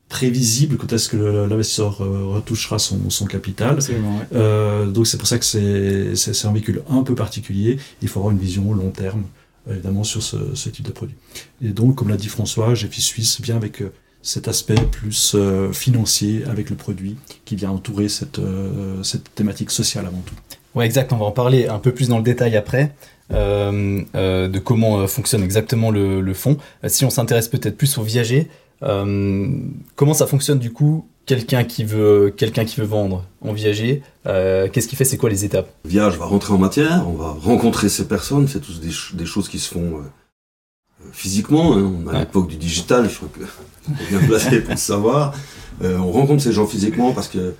prévisible 0.08 0.76
quand 0.76 0.92
est-ce 0.92 1.08
que 1.08 1.16
l'investisseur 1.16 2.02
euh, 2.02 2.24
retouchera 2.24 2.80
son, 2.80 3.08
son 3.08 3.26
capital. 3.26 3.78
Ouais. 3.78 3.94
Euh, 4.34 4.86
donc 4.86 5.06
c'est 5.06 5.16
pour 5.16 5.28
ça 5.28 5.38
que 5.38 5.44
c'est 5.44 6.44
un 6.44 6.52
véhicule 6.52 6.82
un 6.90 7.04
peu 7.04 7.14
particulier. 7.14 7.78
Il 8.02 8.08
faut 8.08 8.18
avoir 8.18 8.32
une 8.32 8.40
vision 8.40 8.74
long 8.74 8.90
terme, 8.90 9.22
évidemment, 9.70 10.02
sur 10.02 10.24
ce, 10.24 10.56
ce 10.56 10.68
type 10.70 10.84
de 10.84 10.90
produit. 10.90 11.14
Et 11.62 11.68
donc, 11.68 11.94
comme 11.94 12.08
l'a 12.08 12.16
dit 12.16 12.26
François, 12.26 12.74
GFI 12.74 13.00
Suisse 13.00 13.40
vient 13.40 13.56
avec 13.56 13.80
euh, 13.80 13.92
cet 14.24 14.48
aspect 14.48 14.74
plus 14.90 15.34
euh, 15.36 15.70
financier 15.72 16.44
avec 16.46 16.70
le 16.70 16.76
produit 16.76 17.16
qui 17.44 17.54
vient 17.54 17.70
entourer 17.70 18.08
cette, 18.08 18.40
euh, 18.40 19.02
cette 19.04 19.34
thématique 19.34 19.70
sociale 19.70 20.06
avant 20.06 20.22
tout. 20.24 20.34
Ouais, 20.74 20.86
exact. 20.86 21.12
On 21.12 21.18
va 21.18 21.26
en 21.26 21.30
parler 21.30 21.68
un 21.68 21.78
peu 21.78 21.92
plus 21.92 22.08
dans 22.08 22.16
le 22.16 22.24
détail 22.24 22.56
après. 22.56 22.94
Euh, 23.32 24.00
euh, 24.14 24.48
de 24.48 24.58
comment 24.58 24.98
euh, 25.00 25.06
fonctionne 25.06 25.42
exactement 25.42 25.90
le, 25.90 26.20
le 26.20 26.34
fonds. 26.34 26.56
Euh, 26.84 26.88
si 26.88 27.04
on 27.04 27.10
s'intéresse 27.10 27.48
peut-être 27.48 27.76
plus 27.76 27.96
aux 27.98 28.02
viagers, 28.02 28.48
euh, 28.82 29.48
comment 29.96 30.14
ça 30.14 30.26
fonctionne 30.26 30.58
du 30.58 30.72
coup 30.72 31.06
Quelqu'un 31.26 31.64
qui 31.64 31.84
veut, 31.84 32.34
quelqu'un 32.36 32.66
qui 32.66 32.80
veut 32.80 32.86
vendre 32.86 33.24
en 33.40 33.54
viager, 33.54 34.02
euh, 34.26 34.68
qu'est-ce 34.70 34.88
qu'il 34.88 34.98
fait 34.98 35.06
C'est 35.06 35.16
quoi 35.16 35.30
les 35.30 35.46
étapes? 35.46 35.70
Viage 35.86 36.18
va 36.18 36.26
rentrer 36.26 36.52
en 36.52 36.58
matière, 36.58 37.02
on 37.08 37.14
va 37.14 37.30
rencontrer 37.30 37.88
ces 37.88 38.06
personnes, 38.06 38.46
c'est 38.46 38.60
tous 38.60 38.78
des, 38.78 38.88
ch- 38.88 39.14
des 39.14 39.24
choses 39.24 39.48
qui 39.48 39.58
se 39.58 39.72
font 39.72 40.00
euh, 40.00 41.06
physiquement. 41.12 41.76
hein. 41.78 41.94
On 42.04 42.08
a 42.08 42.12
Ouais. 42.12 42.18
l'époque 42.20 42.48
du 42.48 42.56
digital, 42.56 43.08
je 43.08 43.16
crois 43.16 43.28
que 43.32 43.40
on 43.88 43.92
est 44.04 44.08
bien 44.18 44.26
placé 44.28 44.60
pour 44.60 44.72
le 44.72 44.76
savoir. 44.76 45.34
Euh, 45.82 45.96
on 45.98 46.12
rencontre 46.12 46.42
ces 46.42 46.52
gens 46.52 46.66
physiquement 46.66 47.12
parce 47.12 47.28
que 47.28 47.54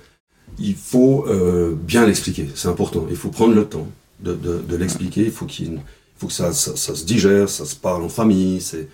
il 0.59 0.75
faut 0.75 1.25
bien 1.73 2.05
l'expliquer, 2.05 2.47
c'est 2.53 2.67
important. 2.67 3.05
Il 3.09 3.15
faut 3.17 3.29
prendre 3.29 3.55
le 3.55 3.65
temps 3.65 3.87
de, 4.19 4.75
l'expliquer, 4.75 5.25
il 5.25 5.31
faut, 5.31 5.45
qu'il 5.45 5.79
faut 6.17 6.27
que 6.27 6.33
ça, 6.33 6.53
se 6.53 7.05
digère, 7.05 7.49
ça 7.49 7.65
se 7.65 7.75
parle 7.75 8.03
en 8.03 8.09
famille. 8.09 8.61
C'est, 8.61 8.87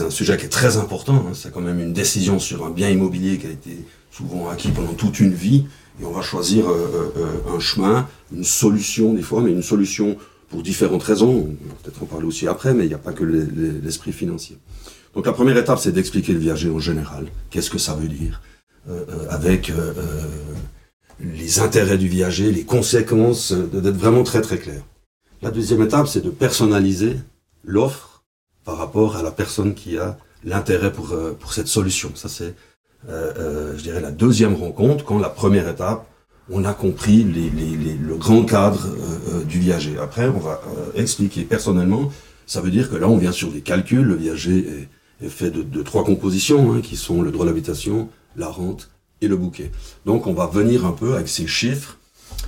un 0.00 0.10
sujet 0.10 0.36
qui 0.36 0.46
est 0.46 0.50
très 0.50 0.76
important. 0.76 1.26
hein. 1.28 1.32
C'est 1.34 1.52
quand 1.52 1.60
même 1.60 1.80
une 1.80 1.92
décision 1.92 2.38
sur 2.38 2.64
un 2.64 2.70
bien 2.70 2.88
immobilier 2.90 3.38
qui 3.38 3.46
a 3.46 3.50
été 3.50 3.84
souvent 4.10 4.48
acquis 4.48 4.70
pendant 4.70 4.94
toute 4.94 5.20
une 5.20 5.34
vie. 5.34 5.66
Et 6.00 6.04
on 6.04 6.12
va 6.12 6.22
choisir 6.22 6.68
euh, 6.68 6.72
euh, 7.16 7.20
euh, 7.50 7.56
un 7.56 7.60
chemin, 7.60 8.08
une 8.32 8.44
solution 8.44 9.14
des 9.14 9.22
fois, 9.22 9.42
mais 9.42 9.50
une 9.50 9.62
solution 9.62 10.16
pour 10.48 10.62
différentes 10.62 11.02
raisons. 11.02 11.30
On 11.30 11.68
va 11.68 11.74
peut-être 11.82 12.02
en 12.02 12.06
parler 12.06 12.24
aussi 12.26 12.46
après, 12.48 12.72
mais 12.72 12.84
il 12.84 12.88
n'y 12.88 12.94
a 12.94 12.98
pas 12.98 13.12
que 13.12 13.24
les- 13.24 13.44
les- 13.44 13.80
l'esprit 13.80 14.12
financier. 14.12 14.56
Donc 15.14 15.26
la 15.26 15.32
première 15.32 15.56
étape, 15.56 15.78
c'est 15.80 15.92
d'expliquer 15.92 16.32
le 16.32 16.38
viager 16.38 16.70
en 16.70 16.78
général. 16.78 17.26
Qu'est-ce 17.50 17.70
que 17.70 17.78
ça 17.78 17.94
veut 17.94 18.08
dire? 18.08 18.40
Avec 19.28 19.70
les 21.20 21.60
intérêts 21.60 21.98
du 21.98 22.08
viager, 22.08 22.52
les 22.52 22.64
conséquences, 22.64 23.52
euh, 23.52 23.66
d'être 23.66 23.96
vraiment 23.96 24.22
très 24.22 24.40
très 24.40 24.58
clair. 24.58 24.82
La 25.42 25.50
deuxième 25.50 25.82
étape, 25.82 26.08
c'est 26.08 26.20
de 26.24 26.30
personnaliser 26.30 27.16
l'offre 27.64 28.22
par 28.64 28.76
rapport 28.76 29.16
à 29.16 29.22
la 29.22 29.30
personne 29.30 29.74
qui 29.74 29.98
a 29.98 30.18
l'intérêt 30.44 30.92
pour, 30.92 31.12
euh, 31.12 31.32
pour 31.38 31.52
cette 31.52 31.68
solution. 31.68 32.12
Ça, 32.14 32.28
c'est, 32.28 32.54
euh, 33.08 33.32
euh, 33.38 33.76
je 33.76 33.82
dirais, 33.82 34.00
la 34.00 34.10
deuxième 34.10 34.54
rencontre, 34.54 35.04
quand 35.04 35.18
la 35.18 35.28
première 35.28 35.68
étape, 35.68 36.06
on 36.50 36.64
a 36.64 36.72
compris 36.72 37.24
les, 37.24 37.50
les, 37.50 37.76
les- 37.76 37.96
le 37.96 38.14
grand 38.16 38.42
cadre 38.44 38.88
du 39.46 39.58
viager. 39.58 39.98
Après, 39.98 40.28
on 40.28 40.38
va 40.38 40.62
expliquer 40.94 41.42
personnellement. 41.42 42.10
Ça 42.46 42.62
veut 42.62 42.70
dire 42.70 42.88
que 42.90 42.96
là, 42.96 43.06
on 43.06 43.18
vient 43.18 43.32
sur 43.32 43.50
des 43.52 43.60
calculs. 43.60 44.00
Le 44.00 44.14
viager 44.14 44.88
est, 45.20 45.26
est 45.26 45.28
fait 45.28 45.50
de, 45.50 45.62
de 45.62 45.82
trois 45.82 46.04
compositions, 46.04 46.72
hein, 46.72 46.80
qui 46.80 46.96
sont 46.96 47.20
le 47.20 47.30
droit 47.30 47.44
d'habitation, 47.44 48.08
la 48.34 48.48
rente 48.48 48.88
et 49.20 49.28
le 49.28 49.36
bouquet. 49.36 49.70
Donc, 50.06 50.26
on 50.26 50.34
va 50.34 50.46
venir 50.46 50.84
un 50.86 50.92
peu 50.92 51.14
avec 51.14 51.28
ces 51.28 51.46
chiffres 51.46 51.98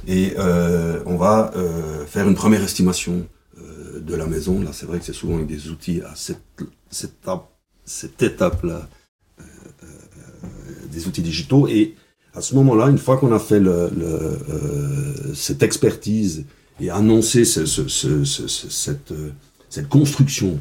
et 0.06 0.34
euh, 0.38 1.00
on 1.06 1.16
va 1.16 1.52
euh, 1.56 2.06
faire 2.06 2.28
une 2.28 2.34
première 2.34 2.62
estimation 2.62 3.26
euh, 3.58 4.00
de 4.00 4.14
la 4.14 4.26
maison. 4.26 4.60
Là, 4.62 4.70
c'est 4.72 4.86
vrai 4.86 4.98
que 4.98 5.04
c'est 5.04 5.12
souvent 5.12 5.34
avec 5.36 5.46
des 5.46 5.68
outils 5.68 6.00
à 6.02 6.14
cette, 6.14 6.38
cette 6.90 7.14
étape, 7.22 7.50
cette 7.84 8.22
étape-là, 8.22 8.88
euh, 9.40 9.42
euh, 9.84 10.46
des 10.92 11.06
outils 11.06 11.22
digitaux. 11.22 11.68
Et 11.68 11.96
à 12.34 12.40
ce 12.40 12.54
moment-là, 12.54 12.86
une 12.88 12.98
fois 12.98 13.16
qu'on 13.18 13.32
a 13.32 13.40
fait 13.40 13.60
le, 13.60 13.90
le, 13.96 14.06
euh, 14.06 15.34
cette 15.34 15.62
expertise 15.62 16.44
et 16.80 16.88
annoncé 16.90 17.44
ce, 17.44 17.66
ce, 17.66 17.88
ce, 17.88 18.24
ce- 18.24 18.46
ce- 18.46 18.70
cette, 18.70 19.12
cette 19.68 19.88
construction 19.88 20.58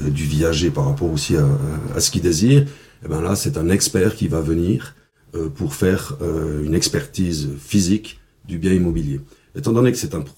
du 0.00 0.24
viager 0.24 0.70
par 0.70 0.86
rapport 0.86 1.12
aussi 1.12 1.36
à, 1.36 1.46
à 1.94 2.00
ce 2.00 2.10
qu'il 2.10 2.22
désire, 2.22 2.66
et 3.04 3.08
ben 3.08 3.20
là, 3.20 3.36
c'est 3.36 3.58
un 3.58 3.68
expert 3.68 4.16
qui 4.16 4.26
va 4.26 4.40
venir 4.40 4.95
pour 5.58 5.74
faire 5.74 6.02
euh, 6.22 6.64
une 6.66 6.74
expertise 6.74 7.48
physique 7.58 8.18
du 8.48 8.58
bien 8.58 8.72
immobilier. 8.72 9.20
Étant 9.54 9.72
donné 9.72 9.90
que 9.92 9.98
c'est 9.98 10.14
un 10.14 10.20
pr- 10.20 10.34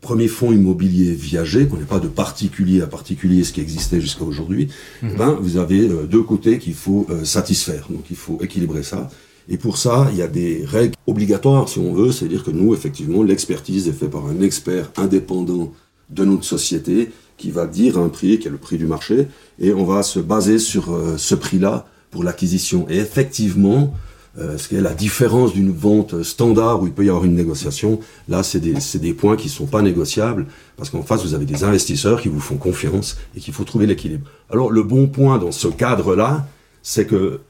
premier 0.00 0.28
fonds 0.28 0.52
immobilier 0.52 1.12
viager, 1.12 1.66
qu'on 1.66 1.76
n'est 1.76 1.84
pas 1.84 2.00
de 2.00 2.08
particulier 2.08 2.80
à 2.82 2.86
particulier, 2.86 3.44
ce 3.44 3.52
qui 3.52 3.60
existait 3.60 4.00
jusqu'à 4.00 4.24
aujourd'hui, 4.24 4.68
eh 5.02 5.16
ben, 5.16 5.32
vous 5.40 5.56
avez 5.56 5.82
euh, 5.88 6.06
deux 6.06 6.22
côtés 6.22 6.58
qu'il 6.58 6.74
faut 6.74 7.06
euh, 7.10 7.24
satisfaire. 7.24 7.86
Donc 7.90 8.04
il 8.10 8.16
faut 8.16 8.38
équilibrer 8.42 8.82
ça. 8.82 9.08
Et 9.48 9.58
pour 9.58 9.76
ça, 9.76 10.08
il 10.12 10.18
y 10.18 10.22
a 10.22 10.28
des 10.28 10.64
règles 10.64 10.94
obligatoires, 11.06 11.68
si 11.68 11.78
on 11.80 11.92
veut. 11.92 12.12
C'est-à-dire 12.12 12.44
que 12.44 12.52
nous, 12.52 12.74
effectivement, 12.74 13.22
l'expertise 13.22 13.88
est 13.88 13.92
faite 13.92 14.10
par 14.10 14.26
un 14.26 14.40
expert 14.40 14.92
indépendant 14.96 15.72
de 16.10 16.24
notre 16.24 16.44
société 16.44 17.10
qui 17.38 17.50
va 17.50 17.66
dire 17.66 17.98
un 17.98 18.08
prix, 18.08 18.38
qui 18.38 18.46
est 18.48 18.50
le 18.50 18.56
prix 18.66 18.78
du 18.78 18.86
marché, 18.86 19.26
et 19.58 19.72
on 19.72 19.84
va 19.84 20.02
se 20.04 20.20
baser 20.20 20.58
sur 20.58 20.92
euh, 20.92 21.16
ce 21.16 21.34
prix-là 21.34 21.86
pour 22.12 22.22
l'acquisition. 22.22 22.86
Et 22.88 22.98
effectivement, 22.98 23.94
euh, 24.38 24.56
ce 24.56 24.68
qui 24.68 24.76
est 24.76 24.80
la 24.80 24.94
différence 24.94 25.52
d'une 25.52 25.72
vente 25.72 26.22
standard 26.22 26.82
où 26.82 26.86
il 26.86 26.92
peut 26.92 27.04
y 27.04 27.08
avoir 27.10 27.24
une 27.24 27.34
négociation, 27.34 28.00
là, 28.28 28.42
c'est 28.42 28.60
des, 28.60 28.80
c'est 28.80 28.98
des 28.98 29.12
points 29.12 29.36
qui 29.36 29.48
sont 29.48 29.66
pas 29.66 29.82
négociables, 29.82 30.46
parce 30.76 30.88
qu'en 30.90 31.02
face, 31.02 31.22
vous 31.22 31.34
avez 31.34 31.44
des 31.44 31.64
investisseurs 31.64 32.20
qui 32.22 32.28
vous 32.28 32.40
font 32.40 32.56
confiance 32.56 33.16
et 33.36 33.40
qu'il 33.40 33.52
faut 33.52 33.64
trouver 33.64 33.86
l'équilibre. 33.86 34.26
Alors, 34.50 34.70
le 34.70 34.82
bon 34.82 35.06
point 35.08 35.38
dans 35.38 35.52
ce 35.52 35.68
cadre-là, 35.68 36.46
c'est 36.82 37.06
que 37.06 37.40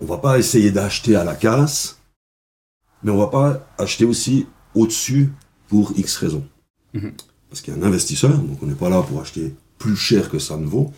on 0.00 0.06
va 0.06 0.18
pas 0.18 0.38
essayer 0.38 0.70
d'acheter 0.70 1.16
à 1.16 1.24
la 1.24 1.34
casse, 1.34 1.98
mais 3.02 3.10
on 3.10 3.18
va 3.18 3.26
pas 3.26 3.66
acheter 3.78 4.04
aussi 4.04 4.46
au-dessus 4.74 5.30
pour 5.66 5.92
X 5.96 6.16
raisons. 6.16 6.44
Mhm. 6.94 7.12
Parce 7.50 7.62
qu'il 7.62 7.74
y 7.74 7.76
a 7.76 7.80
un 7.80 7.82
investisseur, 7.82 8.30
donc 8.38 8.62
on 8.62 8.66
n'est 8.66 8.74
pas 8.74 8.88
là 8.90 9.02
pour 9.02 9.20
acheter 9.20 9.54
plus 9.78 9.96
cher 9.96 10.30
que 10.30 10.38
ça 10.38 10.56
ne 10.56 10.66
vaut. 10.66 10.92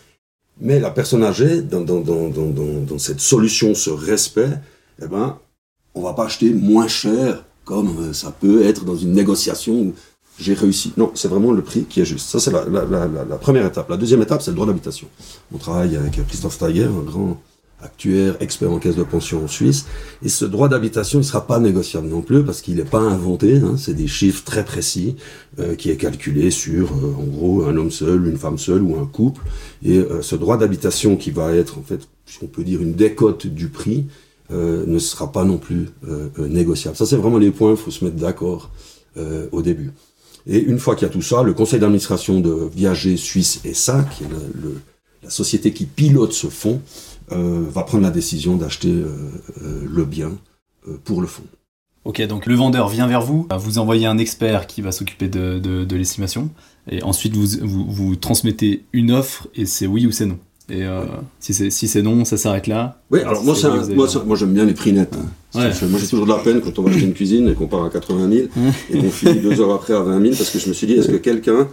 Mais 0.61 0.80
la 0.80 0.90
personne 0.90 1.23
âgée, 1.25 1.62
dans, 1.62 1.80
dans, 1.80 2.00
dans- 2.00 2.28
dans 2.28 2.99
cette 2.99 3.20
solution, 3.20 3.75
ce 3.75 3.88
respect, 3.88 4.50
eh 5.02 5.07
ben, 5.07 5.38
on 5.95 6.02
va 6.02 6.12
pas 6.12 6.25
acheter 6.26 6.52
moins 6.52 6.88
cher 6.88 7.45
comme 7.64 7.88
euh, 8.00 8.12
ça 8.12 8.30
peut 8.30 8.64
être 8.64 8.85
dans 8.85 8.97
une 8.97 9.12
négociation 9.12 9.75
où 9.75 9.95
j'ai 10.38 10.54
réussi. 10.54 10.92
Non, 10.97 11.11
c'est 11.14 11.28
vraiment 11.28 11.52
le 11.52 11.62
prix 11.62 11.85
qui 11.85 12.00
est 12.00 12.04
juste. 12.04 12.28
Ça, 12.28 12.40
c'est 12.40 12.50
la, 12.50 12.64
la, 12.64 12.85
la, 12.85 13.07
la- 13.07 13.37
première 13.37 13.66
étape. 13.66 13.90
La 13.90 13.97
deuxième 13.97 14.23
étape, 14.23 14.40
c'est 14.42 14.50
le 14.50 14.54
droit 14.54 14.66
d'habitation. 14.66 15.07
On 15.54 15.59
travaille 15.59 15.97
avec 15.97 16.25
Christophe 16.26 16.54
Steiger, 16.54 16.87
un 16.87 17.02
grand 17.04 17.40
actuaire, 17.83 18.37
expert 18.40 18.71
en 18.71 18.78
caisse 18.78 18.97
de 18.97 19.02
pension 19.02 19.45
en 19.45 19.49
Suisse. 19.49 19.87
Et 20.23 20.28
ce 20.28 20.45
droit 20.45 20.69
d'habitation, 20.69 21.19
il 21.21 21.25
sera 21.25 21.47
pas 21.47 21.59
négociable 21.59 22.09
non 22.09 22.23
plus 22.23 22.42
parce 22.45 22.61
qu'il 22.62 22.76
n'est 22.76 22.85
pas 22.85 23.00
inventé. 23.00 23.57
Hein, 23.59 23.75
c'est 23.78 23.95
des 23.95 24.07
chiffres 24.07 24.45
très 24.45 24.64
précis 24.64 25.16
euh, 25.59 25.75
qui 25.75 25.90
est 25.90 25.97
calculé 25.97 26.50
sur, 26.50 26.88
euh, 26.92 27.14
en 27.19 27.25
gros, 27.25 27.64
un 27.64 27.76
homme 27.76 27.90
seul, 27.90 28.26
une 28.26 28.37
femme 28.38 28.59
seule 28.59 28.83
ou 28.83 28.99
un 28.99 29.07
couple. 29.07 29.42
Et 29.85 29.99
euh, 29.99 30.23
ce 30.23 30.37
droit 30.37 30.57
d'habitation 30.57 31.16
qui 31.16 31.30
va 31.30 31.52
être, 31.54 31.78
en 31.78 31.83
fait, 31.83 32.00
on 32.42 32.47
peut 32.47 32.64
dire, 32.64 32.80
une 32.83 32.95
décote 32.95 33.47
du 33.47 33.69
prix, 33.69 34.07
euh, 34.52 34.85
ne 34.87 34.99
sera 34.99 35.30
pas 35.30 35.45
non 35.45 35.59
plus 35.59 35.90
euh, 36.09 36.28
euh, 36.38 36.49
négociable. 36.49 36.97
Ça, 36.97 37.07
c'est 37.07 37.16
vraiment 37.16 37.38
les 37.38 37.50
points, 37.50 37.71
il 37.73 37.76
faut 37.76 37.90
se 37.90 38.04
mettre 38.04 38.16
d'accord 38.16 38.71
au 39.50 39.61
début. 39.61 39.90
Et 40.47 40.61
une 40.61 40.78
fois 40.78 40.95
qu'il 40.95 41.07
y 41.07 41.11
a 41.11 41.12
tout 41.12 41.21
ça, 41.21 41.42
le 41.42 41.52
conseil 41.52 41.80
d'administration 41.80 42.40
de 42.40 42.71
Viager 42.73 43.16
Suisse 43.16 43.61
SA, 43.75 44.04
qui 44.04 44.23
est 44.23 44.28
la 45.25 45.30
société 45.30 45.73
qui 45.73 45.85
pilote 45.85 46.33
ce 46.33 46.47
fonds, 46.47 46.80
va 47.28 47.83
prendre 47.83 48.04
la 48.04 48.12
décision 48.12 48.57
d'acheter 48.57 48.95
le 49.61 50.04
bien 50.04 50.38
pour 51.04 51.21
le 51.21 51.26
fonds. 51.26 51.42
Ok, 52.04 52.23
donc 52.23 52.47
le 52.47 52.54
vendeur 52.54 52.88
vient 52.88 53.09
vers 53.09 53.21
vous, 53.21 53.49
vous 53.59 53.78
envoyez 53.78 54.07
un 54.07 54.16
expert 54.16 54.69
qui 54.69 54.80
va 54.80 54.92
s'occuper 54.92 55.28
de, 55.28 55.95
l'estimation, 55.97 56.49
et 56.88 57.02
ensuite 57.02 57.35
vous, 57.35 57.87
vous 57.88 58.14
transmettez 58.14 58.85
une 58.92 59.11
offre, 59.11 59.49
et 59.57 59.66
c'est 59.66 59.88
oui 59.88 60.07
ou 60.07 60.12
c'est 60.12 60.26
non. 60.26 60.38
Et 60.71 60.85
euh, 60.85 61.03
si 61.41 61.53
c'est 61.53 61.71
si 61.71 62.03
non, 62.03 62.25
ça 62.25 62.37
s'arrête 62.37 62.67
là. 62.67 63.00
Oui, 63.11 63.21
alors 63.21 63.43
moi, 63.45 63.55
un- 63.65 63.87
moi, 63.95 64.07
moi 64.27 64.37
j'aime 64.37 64.53
bien 64.53 64.65
les 64.65 64.75
prix 64.75 64.93
nets. 64.93 65.15
hein. 65.15 65.59
Ouais. 65.59 65.71
Moi 65.89 65.99
j'ai 65.99 66.07
toujours 66.07 66.27
de 66.27 66.31
la 66.31 66.39
peine 66.39 66.61
quand 66.61 66.79
on 66.79 66.83
va 66.83 66.91
acheter 66.91 67.05
une 67.05 67.12
cuisine 67.15 67.49
et 67.49 67.55
qu'on 67.55 67.67
part 67.67 67.85
à 67.85 67.91
80 67.91 68.31
000 68.33 68.47
et 68.93 68.99
qu'on 68.99 69.11
finit 69.11 69.41
deux 69.41 69.61
heures 69.61 69.73
après 69.73 69.95
à 69.95 70.00
20 70.00 70.21
000 70.23 70.35
parce 70.37 70.50
que 70.50 70.59
je 70.61 70.69
me 70.69 70.75
suis 70.75 70.87
dit, 70.87 70.93
est-ce 70.95 71.09
que 71.09 71.17
quelqu'un 71.17 71.69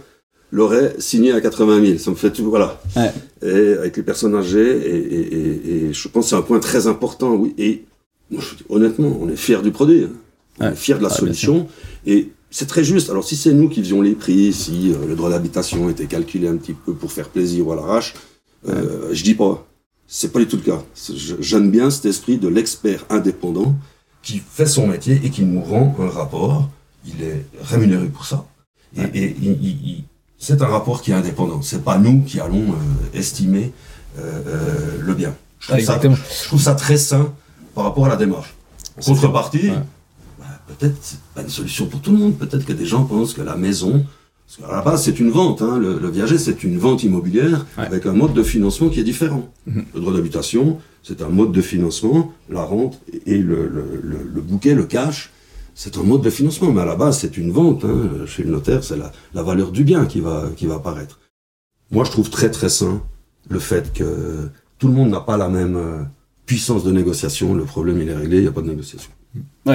l'aurait 0.50 0.96
signé 0.98 1.32
à 1.32 1.40
80 1.40 1.84
000 1.86 1.98
Ça 1.98 2.10
me 2.10 2.16
fait 2.16 2.32
tout, 2.32 2.50
voilà. 2.50 2.80
Ouais. 2.96 3.12
Et 3.42 3.74
avec 3.78 3.96
les 3.96 4.02
personnes 4.02 4.34
âgées, 4.34 4.58
et, 4.68 4.96
et, 4.96 5.36
et, 5.36 5.84
et 5.88 5.92
je 5.92 6.08
pense 6.08 6.24
que 6.24 6.30
c'est 6.30 6.36
un 6.36 6.42
point 6.42 6.58
très 6.58 6.86
important, 6.88 7.34
oui. 7.34 7.54
Et 7.58 7.84
moi, 8.30 8.42
je, 8.42 8.56
dis, 8.56 8.64
honnêtement, 8.68 9.16
on 9.20 9.28
est 9.28 9.36
fiers 9.36 9.62
du 9.62 9.70
produit. 9.70 10.04
hein. 10.04 10.10
On 10.60 10.72
est 10.72 10.74
fiers 10.74 10.94
de 10.96 11.02
la 11.02 11.08
bien 11.08 11.16
solution. 11.18 11.68
Et 12.06 12.30
c'est 12.50 12.66
très 12.66 12.82
juste. 12.82 13.10
Alors 13.10 13.24
si 13.24 13.36
c'est 13.36 13.52
nous 13.52 13.68
qui 13.68 13.80
faisions 13.80 14.00
les 14.02 14.14
prix, 14.14 14.52
si 14.52 14.90
euh, 14.92 15.06
le 15.06 15.14
droit 15.14 15.28
d'habitation 15.30 15.88
était 15.90 16.06
calculé 16.06 16.48
un 16.48 16.56
petit 16.56 16.72
peu 16.72 16.94
pour 16.94 17.12
faire 17.12 17.28
plaisir 17.28 17.68
ou 17.68 17.72
à 17.72 17.76
l'arrache, 17.76 18.14
euh, 18.66 19.10
je 19.12 19.22
dis 19.24 19.34
pas. 19.34 19.64
C'est 20.06 20.32
pas 20.32 20.38
du 20.38 20.46
tout 20.48 20.56
le 20.56 20.62
cas. 20.62 20.82
J'aime 21.40 21.70
bien 21.70 21.90
cet 21.90 22.06
esprit 22.06 22.38
de 22.38 22.48
l'expert 22.48 23.04
indépendant 23.10 23.74
qui 24.22 24.38
fait 24.40 24.66
son 24.66 24.86
métier 24.86 25.20
et 25.22 25.28
qui 25.30 25.42
nous 25.44 25.62
rend 25.62 25.94
un 26.00 26.08
rapport. 26.08 26.68
Il 27.06 27.22
est 27.22 27.44
rémunéré 27.62 28.06
pour 28.06 28.24
ça. 28.24 28.46
Et, 28.96 29.02
et 29.02 29.36
il- 29.40 29.58
il- 29.62 29.86
il- 29.90 30.04
c'est 30.38 30.62
un 30.62 30.66
rapport 30.66 31.02
qui 31.02 31.10
est 31.10 31.14
indépendant. 31.14 31.60
C'est 31.62 31.84
pas 31.84 31.98
nous 31.98 32.22
qui 32.22 32.40
allons 32.40 32.72
euh, 32.72 33.18
estimer 33.18 33.72
euh, 34.18 34.98
le 35.00 35.14
bien. 35.14 35.34
Je 35.60 35.66
trouve, 35.66 35.76
ça, 35.76 35.80
Exactement. 35.96 36.16
je 36.16 36.46
trouve 36.48 36.60
ça 36.62 36.74
très 36.74 36.96
sain 36.96 37.32
par 37.74 37.84
rapport 37.84 38.06
à 38.06 38.08
la 38.08 38.16
démarche. 38.16 38.54
En 38.96 39.02
contrepartie, 39.02 39.70
Ouais. 39.70 39.76
bah, 40.38 40.46
peut-être 40.68 40.96
c'est 41.02 41.20
pas 41.34 41.42
une 41.42 41.48
solution 41.50 41.86
pour 41.86 42.00
tout 42.00 42.12
le 42.12 42.18
monde. 42.18 42.38
Peut-être 42.38 42.64
que 42.64 42.72
des 42.72 42.86
gens 42.86 43.04
pensent 43.04 43.34
que 43.34 43.42
la 43.42 43.56
maison, 43.56 44.04
parce 44.56 44.56
qu'à 44.70 44.76
la 44.76 44.82
base 44.82 45.02
c'est 45.04 45.20
une 45.20 45.30
vente. 45.30 45.60
Hein, 45.62 45.78
le, 45.78 45.98
le 45.98 46.10
viager 46.10 46.38
c'est 46.38 46.64
une 46.64 46.78
vente 46.78 47.02
immobilière 47.04 47.66
Ouais. 47.76 47.84
avec 47.86 48.06
un 48.06 48.12
mode 48.14 48.32
de 48.32 48.42
financement 48.42 48.88
qui 48.88 48.98
est 49.00 49.04
différent. 49.04 49.52
Mhm. 49.66 49.84
Le 49.94 50.00
droit 50.00 50.12
d'habitation, 50.14 50.78
c'est 51.02 51.20
un 51.22 51.28
mode 51.28 51.52
de 51.52 51.60
financement. 51.62 52.32
La 52.48 52.64
rente 52.64 52.98
et 53.26 53.38
le, 53.38 53.68
le, 53.68 53.84
le, 54.02 54.18
le 54.34 54.40
bouquet, 54.40 54.74
le 54.74 54.84
cash, 54.84 55.30
c'est 55.74 55.96
un 55.98 56.02
mode 56.02 56.22
de 56.22 56.30
financement. 56.30 56.72
Mais 56.72 56.80
à 56.80 56.86
la 56.86 56.96
base 56.96 57.18
c'est 57.20 57.36
une 57.36 57.52
vente. 57.52 57.84
Hein, 57.84 58.24
chez 58.26 58.42
le 58.42 58.50
notaire, 58.50 58.82
c'est 58.82 58.96
la, 58.96 59.12
la 59.34 59.42
valeur 59.42 59.70
du 59.70 59.84
bien 59.84 60.06
qui 60.06 60.20
va 60.20 60.48
qui 60.56 60.66
va 60.66 60.76
apparaître. 60.76 61.20
Moi 61.90 62.04
je 62.04 62.10
trouve 62.10 62.30
très 62.30 62.50
très 62.50 62.70
sain 62.70 63.02
le 63.50 63.58
fait 63.58 63.92
que 63.92 64.48
tout 64.78 64.88
le 64.88 64.94
monde 64.94 65.10
n'a 65.10 65.20
pas 65.20 65.36
la 65.36 65.48
même 65.48 65.76
euh, 65.76 66.02
puissance 66.46 66.84
de 66.84 66.92
négociation. 66.92 67.54
Le 67.54 67.64
problème 67.64 68.00
il 68.00 68.08
est 68.08 68.14
réglé, 68.16 68.38
il 68.38 68.42
n'y 68.42 68.48
a 68.48 68.52
pas 68.52 68.62
de 68.62 68.68
négociation. 68.68 69.10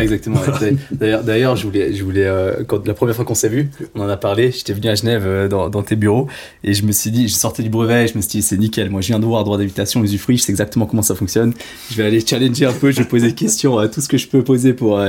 Exactement. 0.02 0.42
D'ailleurs, 0.92 1.24
d'ailleurs, 1.24 1.56
je 1.56 1.66
voulais, 1.66 1.94
je 1.94 2.04
voulais, 2.04 2.26
euh, 2.26 2.64
quand 2.66 2.88
la 2.88 2.94
première 2.94 3.16
fois 3.16 3.26
qu'on 3.26 3.36
s'est 3.36 3.50
vu, 3.50 3.70
on 3.96 4.02
en 4.02 4.10
a 4.10 4.18
parlé. 4.18 4.52
J'étais 4.52 4.74
venu 4.74 4.88
à 4.88 4.96
Genève 4.96 5.24
euh, 5.26 5.48
dans, 5.48 5.70
dans 5.70 5.84
tes 5.84 5.96
bureaux 5.96 6.28
et 6.64 6.74
je 6.74 6.86
me 6.86 6.92
suis 6.92 7.12
dit, 7.12 7.28
je 7.28 7.34
sortais 7.34 7.64
du 7.64 7.70
brevet, 7.70 8.08
je 8.08 8.16
me 8.16 8.22
suis 8.22 8.32
dit, 8.32 8.42
c'est 8.42 8.58
nickel. 8.58 8.90
Moi, 8.90 9.02
je 9.02 9.08
viens 9.08 9.20
de 9.20 9.26
voir 9.26 9.44
droit 9.44 9.58
d'habitation, 9.58 10.04
usufruit, 10.04 10.38
je 10.38 10.44
sais 10.44 10.52
exactement 10.52 10.86
comment 10.86 11.02
ça 11.02 11.16
fonctionne. 11.16 11.54
Je 11.92 11.98
vais 11.98 12.04
aller 12.04 12.26
challenger 12.26 12.66
un 12.66 12.74
peu, 12.74 12.92
je 12.92 13.00
vais 13.00 13.08
poser 13.08 13.28
des 13.28 13.36
questions, 13.36 13.80
euh, 13.80 13.88
tout 13.88 14.02
ce 14.02 14.08
que 14.08 14.18
je 14.18 14.28
peux 14.28 14.44
poser 14.44 14.74
pour 14.74 15.00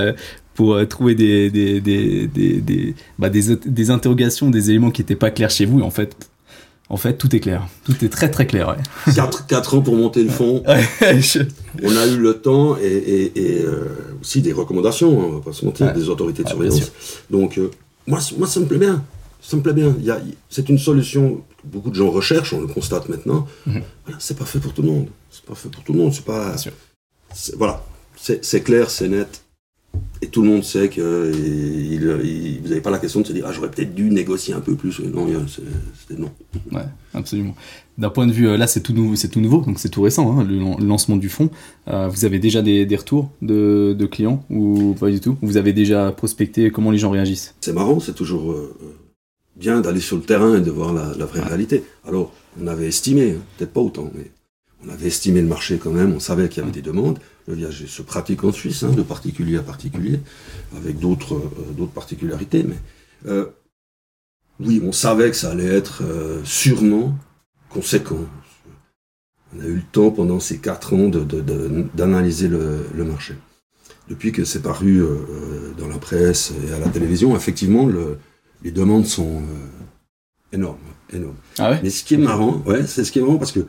pour 0.55 0.87
trouver 0.87 1.15
des 1.15 1.51
des 1.51 1.81
des 1.81 2.29
des 2.29 2.61
des, 2.61 2.95
bah, 3.19 3.29
des 3.29 3.57
des 3.57 3.91
interrogations, 3.91 4.51
des 4.51 4.71
éléments 4.71 4.91
qui 4.91 5.03
n'étaient 5.03 5.17
pas 5.17 5.31
clairs 5.31 5.51
chez 5.51 5.65
vous. 5.65 5.81
Et 5.81 5.83
en 5.83 5.91
fait, 5.91 6.31
en 6.95 6.97
fait, 6.97 7.15
tout 7.19 7.35
est 7.35 7.41
clair. 7.41 7.67
Tout 7.85 8.05
est 8.05 8.09
très 8.09 8.31
très 8.31 8.47
clair. 8.47 8.69
Ouais. 9.07 9.13
4, 9.15 9.47
quatre 9.47 9.75
ans 9.77 9.83
pour 9.83 9.97
monter 9.97 10.23
le 10.23 10.31
fonds. 10.31 10.63
Je- 11.03 11.41
On 11.83 11.97
a 11.97 12.07
eu 12.07 12.17
le 12.17 12.35
temps 12.41 12.77
et, 12.79 12.87
et, 12.87 13.33
et, 13.59 13.63
euh, 13.65 13.85
aussi 14.23 14.41
des 14.41 14.53
recommandations, 14.53 15.21
hein, 15.21 15.25
on 15.29 15.33
va 15.33 15.41
pas 15.41 15.53
se 15.53 15.65
mentir, 15.65 15.87
Ouais. 15.89 15.93
des 15.93 16.09
autorités 16.09 16.43
de 16.45 16.49
surveillance. 16.49 16.91
Donc, 17.31 17.59
euh, 17.59 17.71
moi, 18.07 18.21
moi, 18.39 18.47
ça 18.47 18.61
me 18.61 18.67
plaît 18.67 18.79
bien. 18.79 19.05
Ça 19.43 19.57
me 19.57 19.63
plaît 19.63 19.73
bien. 19.75 19.95
C'est 20.49 20.69
une 20.71 20.79
solution 20.79 21.35
que 21.61 21.67
beaucoup 21.67 21.91
de 21.91 21.97
gens 21.97 22.11
recherchent, 22.11 22.53
on 22.55 22.61
le 22.63 22.67
constate 22.69 23.09
maintenant. 23.11 23.47
Mhm. 23.67 23.83
Voilà, 24.05 24.19
c'est 24.21 24.39
pas 24.39 24.47
fait 24.47 24.59
pour 24.61 24.73
tout 24.73 24.81
le 24.83 24.89
monde. 24.89 25.09
C'est 25.31 25.45
pas 25.45 25.55
fait 25.55 25.69
pour 25.69 25.83
tout 25.85 25.93
le 25.93 25.99
monde. 25.99 26.15
C'est 26.15 26.25
pas. 26.25 26.55
Voilà. 27.59 27.83
C'est 28.17 28.61
clair, 28.63 28.89
c'est 28.89 29.09
net. 29.09 29.43
Et 30.23 30.29
tout 30.29 30.43
le 30.43 30.49
monde 30.49 30.65
sait 30.65 30.89
que 30.89 31.01
euh, 31.01 31.33
il, 31.35 31.93
il- 32.25 32.61
vous 32.63 32.69
n'avez 32.69 32.81
pas 32.81 32.91
la 32.91 32.99
question 32.99 33.21
de 33.21 33.27
se 33.27 33.33
dire 33.33 33.45
ah 33.47 33.53
j'aurais 33.53 33.71
peut-être 33.71 33.95
dû 33.95 34.11
négocier 34.11 34.55
un 34.55 34.61
peu 34.61 34.75
plus. 34.75 35.01
Non, 35.01 35.27
c'était 35.49 36.19
non. 36.21 36.31
Ouais, 36.73 36.85
absolument. 37.13 37.55
D'un 37.99 38.11
point 38.11 38.27
de 38.27 38.33
vue, 38.33 38.49
euh, 38.49 38.57
là, 38.57 38.67
c'est 38.67 38.81
tout 38.81 38.93
nouveau, 38.93 39.17
c'est 39.17 39.29
tout 39.29 39.41
nouveau, 39.41 39.61
donc 39.61 39.79
c'est 39.79 39.89
tout 39.91 40.03
récent, 40.03 40.37
hein, 40.39 40.45
le, 40.45 40.59
lan- 40.59 40.77
le 40.81 40.87
lancement 40.87 41.17
du 41.17 41.29
fonds. 41.29 41.51
Euh, 41.89 42.09
vous 42.09 42.25
avez 42.25 42.39
déjà 42.39 42.63
des, 42.63 42.87
des 42.87 42.97
retours 42.97 43.31
de, 43.43 43.95
de 43.99 44.07
clients 44.07 44.45
ou 44.51 44.95
pas 44.99 45.11
du 45.11 45.21
tout? 45.21 45.37
Vous 45.43 45.57
avez 45.59 45.73
déjà 45.73 46.11
prospecté? 46.11 46.71
Comment 46.71 46.91
les 46.91 46.99
gens 46.99 47.11
réagissent? 47.11 47.55
C'est 47.61 47.73
marrant, 47.75 48.01
c'est 48.01 48.15
toujours 48.15 48.51
euh, 48.53 48.75
bien 49.57 49.81
d'aller 49.81 50.01
sur 50.01 50.17
le 50.17 50.23
terrain 50.23 50.57
et 50.57 50.61
de 50.61 50.71
voir 50.71 50.93
la, 50.93 51.13
la 51.17 51.27
vraie 51.27 51.41
Ouais. 51.41 51.47
réalité. 51.49 51.85
Alors, 52.09 52.33
on 52.61 52.67
avait 52.67 52.87
estimé, 52.89 53.33
hein, 53.33 53.43
peut-être 53.59 53.73
pas 53.73 53.81
autant, 53.81 54.11
mais 54.15 54.31
on 54.87 54.91
avait 54.91 55.07
estimé 55.09 55.41
le 55.43 55.49
marché 55.49 55.79
quand 55.81 55.93
même, 55.93 56.15
on 56.15 56.21
savait 56.21 56.49
qu'il 56.49 56.63
y 56.63 56.65
avait 56.65 56.73
des 56.73 56.83
demandes. 56.83 57.19
Le 57.47 57.55
viager 57.55 57.87
se 57.87 58.03
pratique 58.03 58.43
en 58.45 58.53
Suisse, 58.53 58.83
hein, 58.85 58.91
de 58.93 59.03
particulier 59.03 59.59
à 59.59 59.63
particulier, 59.63 60.21
avec 60.77 60.99
d'autres 60.99 61.35
euh, 61.35 61.87
particularités, 61.87 62.63
mais 62.63 62.79
euh, 63.27 63.47
oui, 64.61 64.81
on 64.85 64.93
savait 64.93 65.31
que 65.31 65.37
ça 65.37 65.51
allait 65.51 65.67
être 65.67 66.03
euh, 66.05 66.41
sûrement 66.45 67.15
conséquent. 67.69 68.21
On 69.57 69.61
a 69.61 69.67
eu 69.67 69.75
le 69.77 69.83
temps 69.93 70.11
pendant 70.11 70.41
ces 70.41 70.59
quatre 70.59 70.95
ans 70.95 71.09
de- 71.09 71.23
de- 71.25 71.41
de- 71.43 71.85
d'analyser 71.95 72.49
le, 72.49 72.87
le 72.95 73.05
marché. 73.05 73.35
Depuis 74.09 74.33
que 74.33 74.45
c'est 74.45 74.63
paru 74.63 75.03
euh, 75.03 75.73
dans 75.79 75.89
la 75.89 75.99
presse 75.99 76.53
et 76.67 76.73
à 76.73 76.79
la 76.79 76.89
télévision, 76.89 77.37
effectivement, 77.37 77.87
le, 77.87 78.19
les 78.63 78.71
demandes 78.71 79.07
sont 79.07 79.43
énormes, 80.53 80.79
énormes. 81.13 81.37
Ah 81.59 81.71
ouais? 81.71 81.81
Mais 81.83 81.91
ce 81.91 82.05
qui 82.05 82.15
est 82.15 82.19
marrant, 82.19 82.63
ouais, 82.67 82.87
c'est 82.87 83.05
ce 83.05 83.13
qui 83.13 83.19
est 83.19 83.23
marrant 83.23 83.39
parce 83.39 83.53
que 83.53 83.67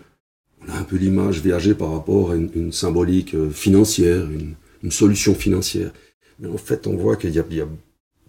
on 0.67 0.71
a 0.73 0.77
un 0.79 0.83
peu 0.83 0.97
l'image 0.97 1.41
viager 1.41 1.73
par 1.73 1.91
rapport 1.91 2.31
à 2.31 2.35
une, 2.35 2.49
une 2.55 2.71
symbolique 2.71 3.35
euh, 3.35 3.49
financière, 3.49 4.29
une, 4.29 4.53
une 4.83 4.91
solution 4.91 5.33
financière. 5.35 5.91
Mais 6.39 6.47
en 6.49 6.57
fait, 6.57 6.87
on 6.87 6.95
voit 6.97 7.15
qu'il 7.15 7.31
y 7.33 7.39
a, 7.39 7.43
il 7.49 7.57
y 7.57 7.61
a 7.61 7.67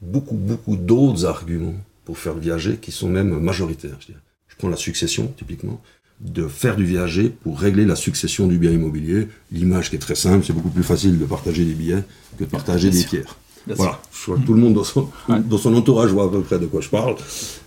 beaucoup, 0.02 0.34
beaucoup 0.34 0.76
d'autres 0.76 1.24
arguments 1.24 1.74
pour 2.04 2.18
faire 2.18 2.34
le 2.34 2.40
viager 2.40 2.76
qui 2.76 2.92
sont 2.92 3.08
même 3.08 3.38
majoritaires. 3.40 3.98
Je, 4.06 4.12
prends 4.58 4.68
la 4.68 4.76
succession, 4.76 5.32
typiquement, 5.36 5.80
de 6.20 6.46
faire 6.48 6.76
du 6.76 6.84
viager 6.84 7.28
pour 7.28 7.58
régler 7.60 7.84
la 7.84 7.96
succession 7.96 8.46
du 8.46 8.56
bien 8.58 8.70
immobilier. 8.70 9.28
L'image 9.52 9.90
qui 9.90 9.96
est 9.96 10.00
très 10.00 10.14
simple, 10.14 10.44
c'est 10.46 10.54
beaucoup 10.54 10.70
plus 10.70 10.82
facile 10.84 11.18
de 11.18 11.24
partager 11.26 11.64
des 11.64 11.74
billets 11.74 12.02
que 12.38 12.44
de 12.44 12.48
partager 12.48 12.88
Bien 12.88 12.96
des 12.98 13.02
sûr. 13.02 13.10
pierres. 13.10 13.36
Bien. 13.66 13.74
Voilà, 13.76 14.00
je 14.14 14.22
crois 14.22 14.36
que 14.36 14.46
tout 14.46 14.54
le 14.54 14.60
monde 14.60 14.74
dans 14.74 14.84
son, 14.84 15.08
Ouais. 15.28 15.40
dans 15.40 15.58
son 15.58 15.74
entourage 15.74 16.10
voit 16.12 16.24
à 16.24 16.28
peu 16.28 16.40
près 16.40 16.58
de 16.58 16.66
quoi 16.66 16.80
je 16.80 16.88
parle. 16.88 17.16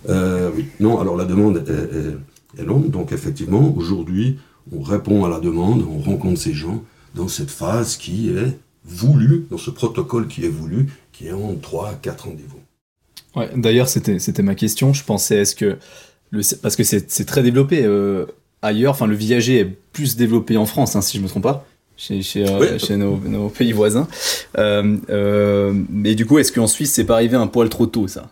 Euh. 0.08 0.50
Non, 0.80 0.98
alors 0.98 1.14
la 1.16 1.26
demande 1.26 1.58
est, 1.58 1.70
est- 1.70 2.60
est 2.62 2.64
longue, 2.64 2.90
donc 2.90 3.12
effectivement, 3.12 3.72
aujourd'hui, 3.76 4.38
on 4.72 4.82
répond 4.82 5.24
à 5.24 5.28
la 5.28 5.40
demande, 5.40 5.82
on 5.82 5.98
rencontre 5.98 6.40
ces 6.40 6.52
gens 6.52 6.82
dans 7.14 7.28
cette 7.28 7.50
phase 7.50 7.96
qui 7.96 8.30
est 8.30 8.58
voulue, 8.84 9.46
dans 9.50 9.58
ce 9.58 9.70
protocole 9.70 10.28
qui 10.28 10.44
est 10.44 10.48
voulu, 10.50 10.86
qui 11.12 11.26
est 11.26 11.32
en 11.32 11.54
3 11.54 11.90
à 11.90 11.94
4 11.94 12.24
rendez-vous. 12.24 12.60
Ouais, 13.36 13.50
d'ailleurs, 13.56 13.88
c'était, 13.88 14.42
ma 14.42 14.54
question. 14.54 14.92
Je 14.92 15.04
pensais, 15.04 15.38
est-ce 15.38 15.54
que. 15.54 15.78
Le, 16.30 16.42
parce 16.62 16.76
que 16.76 16.84
c'est, 16.84 17.24
très 17.24 17.42
développé 17.42 17.82
euh, 17.84 18.26
ailleurs. 18.62 18.92
Enfin, 18.92 19.06
le 19.06 19.16
viager 19.16 19.58
est 19.60 19.64
plus 19.64 20.16
développé 20.16 20.56
en 20.56 20.66
France, 20.66 20.96
hein, 20.96 21.00
si 21.00 21.18
je 21.18 21.22
me 21.22 21.28
trompe 21.28 21.42
pas. 21.44 21.66
chez, 21.96 22.22
chez, 22.22 22.48
euh, 22.48 22.78
chez 22.78 22.96
nos, 22.96 23.16
nos, 23.18 23.48
pays 23.48 23.72
voisins. 23.72 24.08
Euh, 24.58 25.72
mais 25.90 26.14
du 26.14 26.26
coup, 26.26 26.38
est-ce 26.38 26.52
qu'en 26.52 26.66
Suisse, 26.66 26.92
c'est 26.92 27.04
pas 27.04 27.14
arrivé 27.14 27.36
un 27.36 27.46
poil 27.46 27.68
trop 27.68 27.86
tôt, 27.86 28.08
ça? 28.08 28.30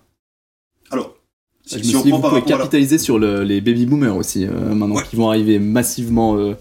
Je 1.70 1.78
me 1.78 1.82
suis 1.82 2.02
dit, 2.02 2.10
vous 2.10 2.20
pouvez 2.20 2.42
capitaliser 2.42 2.96
la... 2.96 3.02
sur 3.02 3.18
le, 3.18 3.42
les 3.42 3.60
baby 3.60 3.86
boomers 3.86 4.16
aussi, 4.16 4.46
euh, 4.46 4.74
maintenant, 4.74 4.96
ouais. 4.96 5.02
qui 5.08 5.16
vont 5.16 5.28
arriver 5.28 5.58
massivement 5.58 6.36
euh, 6.36 6.54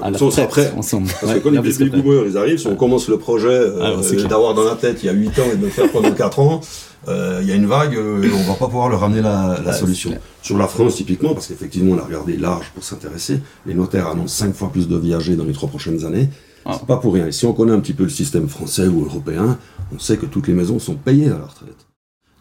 à 0.00 0.10
la 0.10 0.18
après, 0.42 0.72
ensemble. 0.76 1.08
Parce 1.20 1.34
que 1.34 1.38
quand 1.40 1.50
les 1.50 1.58
baby 1.58 1.90
boomers, 2.02 2.26
ils 2.26 2.36
arrivent, 2.36 2.58
si 2.58 2.66
on 2.66 2.76
commence 2.76 3.08
le 3.08 3.18
projet 3.18 3.60
Ah, 3.80 3.94
d'avoir 4.28 4.54
dans 4.54 4.64
la 4.64 4.76
tête 4.76 5.02
il 5.02 5.06
y 5.06 5.08
a 5.08 5.12
8 5.12 5.28
ans 5.38 5.42
et 5.52 5.56
de 5.56 5.64
le 5.64 5.70
faire 5.70 5.90
pendant 5.90 6.12
4 6.12 6.38
ans, 6.38 6.60
il 7.08 7.46
y 7.46 7.52
a 7.52 7.54
une 7.54 7.66
vague 7.66 7.94
et 7.94 8.30
on 8.32 8.42
va 8.44 8.54
pas 8.54 8.66
pouvoir 8.66 8.88
leur 8.88 9.00
ramener 9.00 9.22
la, 9.22 9.60
la 9.64 9.72
solution. 9.72 10.12
Sur 10.42 10.58
la 10.58 10.68
France, 10.68 10.96
typiquement, 10.96 11.34
parce 11.34 11.48
qu'effectivement, 11.48 11.94
on 11.94 11.98
a 11.98 12.04
regardé 12.04 12.36
large 12.36 12.70
pour 12.74 12.84
s'intéresser, 12.84 13.40
les 13.66 13.74
notaires 13.74 14.06
annoncent 14.08 14.44
5 14.44 14.54
fois 14.54 14.70
plus 14.70 14.88
de 14.88 14.96
viagers 14.96 15.36
dans 15.36 15.44
les 15.44 15.52
3 15.52 15.68
prochaines 15.68 16.04
années. 16.04 16.28
Ah. 16.64 16.76
C'est 16.78 16.86
pas 16.86 16.98
pour 16.98 17.14
rien. 17.14 17.26
Et 17.26 17.32
si 17.32 17.46
on 17.46 17.54
connaît 17.54 17.72
un 17.72 17.80
petit 17.80 17.94
peu 17.94 18.02
le 18.02 18.10
système 18.10 18.48
français 18.48 18.86
ou 18.86 19.04
européen, 19.04 19.58
on 19.94 19.98
sait 19.98 20.18
que 20.18 20.26
toutes 20.26 20.48
les 20.48 20.54
maisons 20.54 20.78
sont 20.78 20.94
payées 20.94 21.28
à 21.28 21.38
la 21.38 21.46
retraite. 21.46 21.86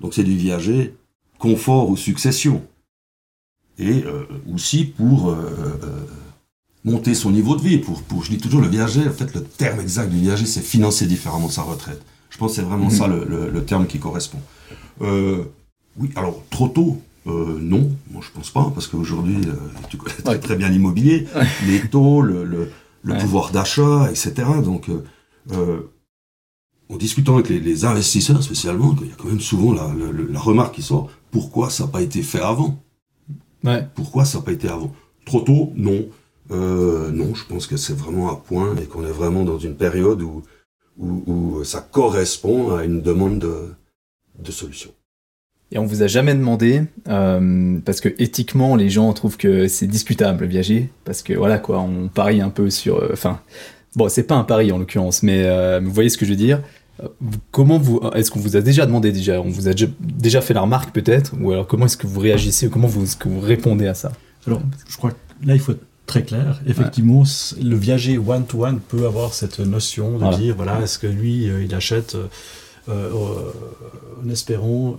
Donc 0.02 0.14
c'est 0.14 0.24
du 0.24 0.36
viager 0.36 0.94
confort 1.38 1.90
ou 1.90 1.98
succession. 1.98 2.62
Et 3.80 4.04
euh, 4.06 4.24
aussi 4.54 4.86
pour 4.86 5.30
euh, 5.30 5.36
euh, 5.84 5.90
monter 6.84 7.14
son 7.14 7.32
niveau 7.32 7.56
de 7.56 7.62
vie. 7.62 7.78
Pour, 7.78 8.02
pour, 8.04 8.24
je 8.24 8.32
dis 8.32 8.38
toujours, 8.38 8.62
le 8.62 8.68
viager, 8.68 9.08
en 9.08 9.12
fait, 9.12 9.34
le 9.36 9.44
terme 9.44 9.80
exact 9.80 10.10
du 10.10 10.20
viager, 10.20 10.46
c'est 10.46 10.62
financer 10.62 11.06
différemment 11.06 11.50
sa 11.50 11.62
retraite. 11.62 12.02
Je 12.30 12.38
pense 12.38 12.52
que 12.52 12.56
c'est 12.58 12.62
vraiment 12.64 12.88
mmh. 12.88 12.92
ça 12.92 13.08
le, 13.08 13.24
le, 13.26 13.50
le, 13.50 13.66
terme 13.66 13.88
qui 13.88 14.00
correspond. 14.00 14.40
oui, 15.00 16.10
alors, 16.16 16.44
trop 16.50 16.68
tôt 16.68 17.02
Non, 17.26 17.90
moi 18.12 18.22
je 18.22 18.32
pense 18.32 18.50
pas, 18.50 18.72
parce 18.74 18.88
qu'aujourd'hui, 18.88 19.38
tu 19.90 19.98
connais 19.98 20.16
très, 20.24 20.40
très 20.40 20.56
bien 20.56 20.70
l'immobilier, 20.70 21.28
les 21.68 21.80
taux, 21.82 22.22
le, 22.22 22.44
le 22.44 22.70
ouais. 23.06 23.20
pouvoir 23.20 23.52
d'achat, 23.52 24.10
etc. 24.10 24.34
Donc, 24.64 24.90
en 26.90 26.96
discutant 26.98 27.36
avec 27.36 27.50
les, 27.50 27.60
les, 27.60 27.86
investisseurs 27.86 28.44
spécialement, 28.44 28.96
il 29.02 29.08
y 29.08 29.12
a 29.12 29.16
quand 29.16 29.30
même 29.30 29.40
souvent 29.40 29.74
la, 29.74 29.94
la, 29.94 30.12
la 30.30 30.40
remarque 30.40 30.76
qui 30.76 30.82
sort 30.82 31.10
pourquoi 31.32 31.70
ça 31.70 31.86
n'a 31.86 31.92
pas 31.92 32.02
été 32.02 32.22
fait 32.22 32.42
avant? 32.42 32.82
Ouais. 33.64 33.86
Pourquoi 33.96 34.26
ça 34.26 34.40
n'a 34.40 34.44
pas 34.44 34.52
été 34.52 34.68
avant? 34.68 34.94
Trop 35.26 35.42
tôt? 35.42 35.74
Non. 35.76 36.06
Euh, 36.52 37.12
non, 37.12 37.36
je 37.36 37.46
pense 37.46 37.68
que 37.68 37.78
c'est 37.78 37.98
vraiment 37.98 38.32
à 38.32 38.36
point 38.38 38.76
et 38.78 38.86
qu'on 38.86 39.04
est 39.06 39.12
vraiment 39.12 39.44
dans 39.44 39.60
une 39.60 39.76
période 39.76 40.22
où, 40.22 40.44
où, 40.98 41.24
où, 41.26 41.64
ça 41.64 41.82
correspond 41.82 42.76
à 42.76 42.86
une 42.86 43.02
demande 43.02 43.40
de, 43.40 43.74
de 44.40 44.52
solution. 44.52 44.92
Et 45.72 45.78
on 45.78 45.86
vous 45.86 46.02
a 46.02 46.08
jamais 46.08 46.34
demandé, 46.34 46.84
euh, 47.10 47.80
parce 47.84 48.00
que 48.00 48.08
éthiquement, 48.20 48.78
les 48.78 48.90
gens 48.90 49.12
trouvent 49.12 49.36
que 49.36 49.68
c'est 49.68 49.88
discutable 49.88 50.46
viager, 50.46 50.90
parce 51.04 51.22
que 51.22 51.34
voilà 51.34 51.60
quoi, 51.60 51.82
on 51.82 52.08
parie 52.08 52.40
un 52.40 52.50
peu 52.50 52.70
sur. 52.70 53.06
Enfin, 53.12 53.42
euh, 53.42 53.58
bon, 53.98 54.08
c'est 54.08 54.24
pas 54.24 54.36
un 54.36 54.46
pari 54.46 54.72
en 54.72 54.78
l'occurrence, 54.78 55.24
mais 55.24 55.80
vous 55.82 55.92
voyez 55.92 56.10
ce 56.10 56.18
que 56.18 56.26
je 56.26 56.32
veux 56.32 56.38
dire 56.38 56.62
Comment 57.52 57.78
vous 57.78 58.00
est-ce 58.16 58.32
qu'on 58.32 58.40
vous 58.40 58.56
a 58.58 58.62
déjà 58.62 58.86
demandé 58.86 59.12
déjà? 59.12 59.40
On 59.42 59.50
vous 59.50 59.68
a 59.68 59.74
déjà 60.00 60.42
fait 60.42 60.54
la 60.54 60.62
remarque 60.62 60.92
peut-être? 60.92 61.34
Ou 61.40 61.52
alors 61.52 61.68
comment 61.68 61.86
est-ce 61.86 61.98
que 61.98 62.08
vous 62.08 62.20
réagissez? 62.20 62.70
Comment 62.70 62.88
vous, 62.88 63.04
est-ce 63.04 63.18
que 63.18 63.30
vous 63.30 63.40
répondez 63.40 63.88
à 63.88 63.94
ça? 63.94 64.12
Alors, 64.48 64.62
je 64.88 64.98
crois 64.98 65.12
que 65.12 65.18
là 65.46 65.54
il 65.54 65.60
faut 65.60 65.74
être 65.74 65.84
très 66.08 66.24
clair. 66.24 66.62
Effectivement, 66.66 67.22
ouais. 67.22 67.64
le 67.64 67.76
viager 67.76 68.18
one-to-one 68.18 68.80
peut 68.80 69.06
avoir 69.06 69.34
cette 69.34 69.60
notion 69.60 70.14
de 70.14 70.18
Voilà. 70.20 70.38
dire 70.38 70.56
voilà, 70.56 70.82
est-ce 70.82 70.98
que 70.98 71.08
lui 71.08 71.50
euh, 71.50 71.64
il 71.64 71.76
achète 71.76 72.16
euh, 72.16 72.28
euh, 72.90 73.12
en 74.26 74.30
espérant. 74.30 74.98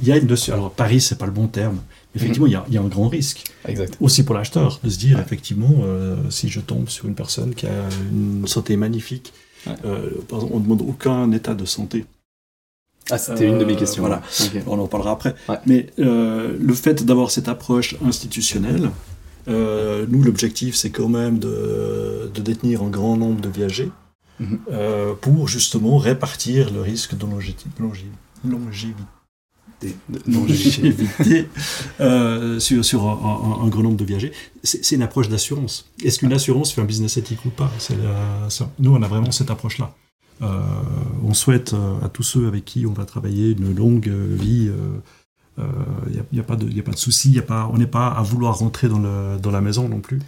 Il 0.00 0.08
y 0.08 0.12
a 0.12 0.16
une 0.16 0.26
notion. 0.28 0.54
Alors, 0.54 0.70
Paris, 0.70 1.00
c'est 1.00 1.18
pas 1.18 1.26
le 1.26 1.32
bon 1.32 1.48
terme. 1.48 1.78
Effectivement, 2.14 2.46
il 2.46 2.52
y 2.52 2.74
y, 2.74 2.78
a 2.78 2.80
un 2.80 2.88
grand 2.88 3.08
risque. 3.08 3.44
Exact. 3.66 3.96
Aussi 4.00 4.22
pour 4.22 4.34
l'acheteur, 4.34 4.80
de 4.82 4.88
se 4.88 4.98
dire 4.98 5.16
Ouais. 5.16 5.22
effectivement, 5.22 5.74
euh, 5.82 6.16
si 6.30 6.48
je 6.48 6.60
tombe 6.60 6.88
sur 6.88 7.06
une 7.06 7.14
personne 7.14 7.54
qui 7.54 7.66
a 7.66 7.88
une 8.12 8.46
santé 8.46 8.76
magnifique, 8.76 9.32
Ouais. 9.66 9.74
euh, 9.84 10.10
par 10.28 10.38
exemple, 10.38 10.54
on 10.54 10.58
ne 10.58 10.64
demande 10.64 10.82
aucun 10.82 11.30
état 11.32 11.54
de 11.54 11.64
santé. 11.64 12.06
Ah, 13.10 13.18
c'était 13.18 13.46
une 13.48 13.58
de 13.58 13.64
mes 13.64 13.74
Euh, 13.74 13.76
questions. 13.76 14.02
voilà. 14.02 14.22
On 14.66 14.78
en 14.78 14.86
parlera 14.86 15.10
après. 15.12 15.34
Ouais. 15.48 15.56
Mais 15.66 15.86
euh, 15.98 16.56
le 16.60 16.74
fait 16.74 17.04
d'avoir 17.04 17.30
cette 17.30 17.48
approche 17.48 17.96
institutionnelle, 18.04 18.90
nous, 19.48 20.22
l'objectif, 20.22 20.76
c'est 20.76 20.90
quand 20.90 21.08
même 21.08 21.38
de, 21.40 22.30
de 22.32 22.40
détenir 22.40 22.82
un 22.82 22.88
grand 22.90 23.16
nombre 23.16 23.40
de 23.40 23.48
viagers 23.48 23.90
Mhm. 24.38 24.58
pour 25.20 25.48
justement 25.48 25.98
répartir 25.98 26.70
le 26.72 26.80
risque 26.80 27.14
de 27.16 27.26
longévité. 27.26 27.68
Euh, 32.00 32.58
sur, 32.60 32.84
sur 32.84 33.02
un, 33.06 33.12
un- 33.62 33.64
un 33.64 33.68
grand 33.68 33.82
nombre 33.82 33.96
de 33.96 34.04
viagers. 34.04 34.32
C'est 34.62 34.94
une 34.94 35.02
approche 35.02 35.28
d'assurance. 35.28 35.88
Est-ce 36.04 36.18
qu'une 36.18 36.32
assurance 36.32 36.72
fait 36.72 36.80
un 36.80 36.84
business 36.84 37.16
éthique 37.16 37.44
ou 37.44 37.50
pas? 37.50 37.70
C'est 37.78 37.96
la- 37.96 38.48
ça. 38.50 38.70
Nous, 38.78 38.92
on 38.94 39.02
a 39.02 39.08
vraiment 39.08 39.30
cette 39.30 39.50
approche-là. 39.50 39.94
Euh, 40.42 40.60
on 41.24 41.34
souhaite 41.34 41.74
euh, 41.74 42.00
à 42.02 42.08
tous 42.08 42.22
ceux 42.22 42.46
avec 42.48 42.64
qui 42.64 42.86
on 42.86 42.92
va 42.92 43.04
travailler 43.04 43.50
une 43.52 43.74
longue 43.74 44.08
vie. 44.08 44.70
Il 45.58 46.12
n'y 46.14 46.18
a, 46.18 46.22
y 46.32 46.40
a 46.40 46.42
pas 46.42 46.56
de, 46.56 46.66
souci. 46.96 47.30
y 47.32 47.38
a 47.38 47.42
pas, 47.42 47.68
on 47.72 47.76
n'est 47.76 47.86
pas 47.86 48.08
à 48.08 48.22
vouloir 48.22 48.56
rentrer 48.58 48.88
dans, 48.88 48.98
le, 48.98 49.38
dans 49.38 49.50
la 49.50 49.60
maison 49.60 49.88
non 49.88 50.00
plus. 50.00 50.18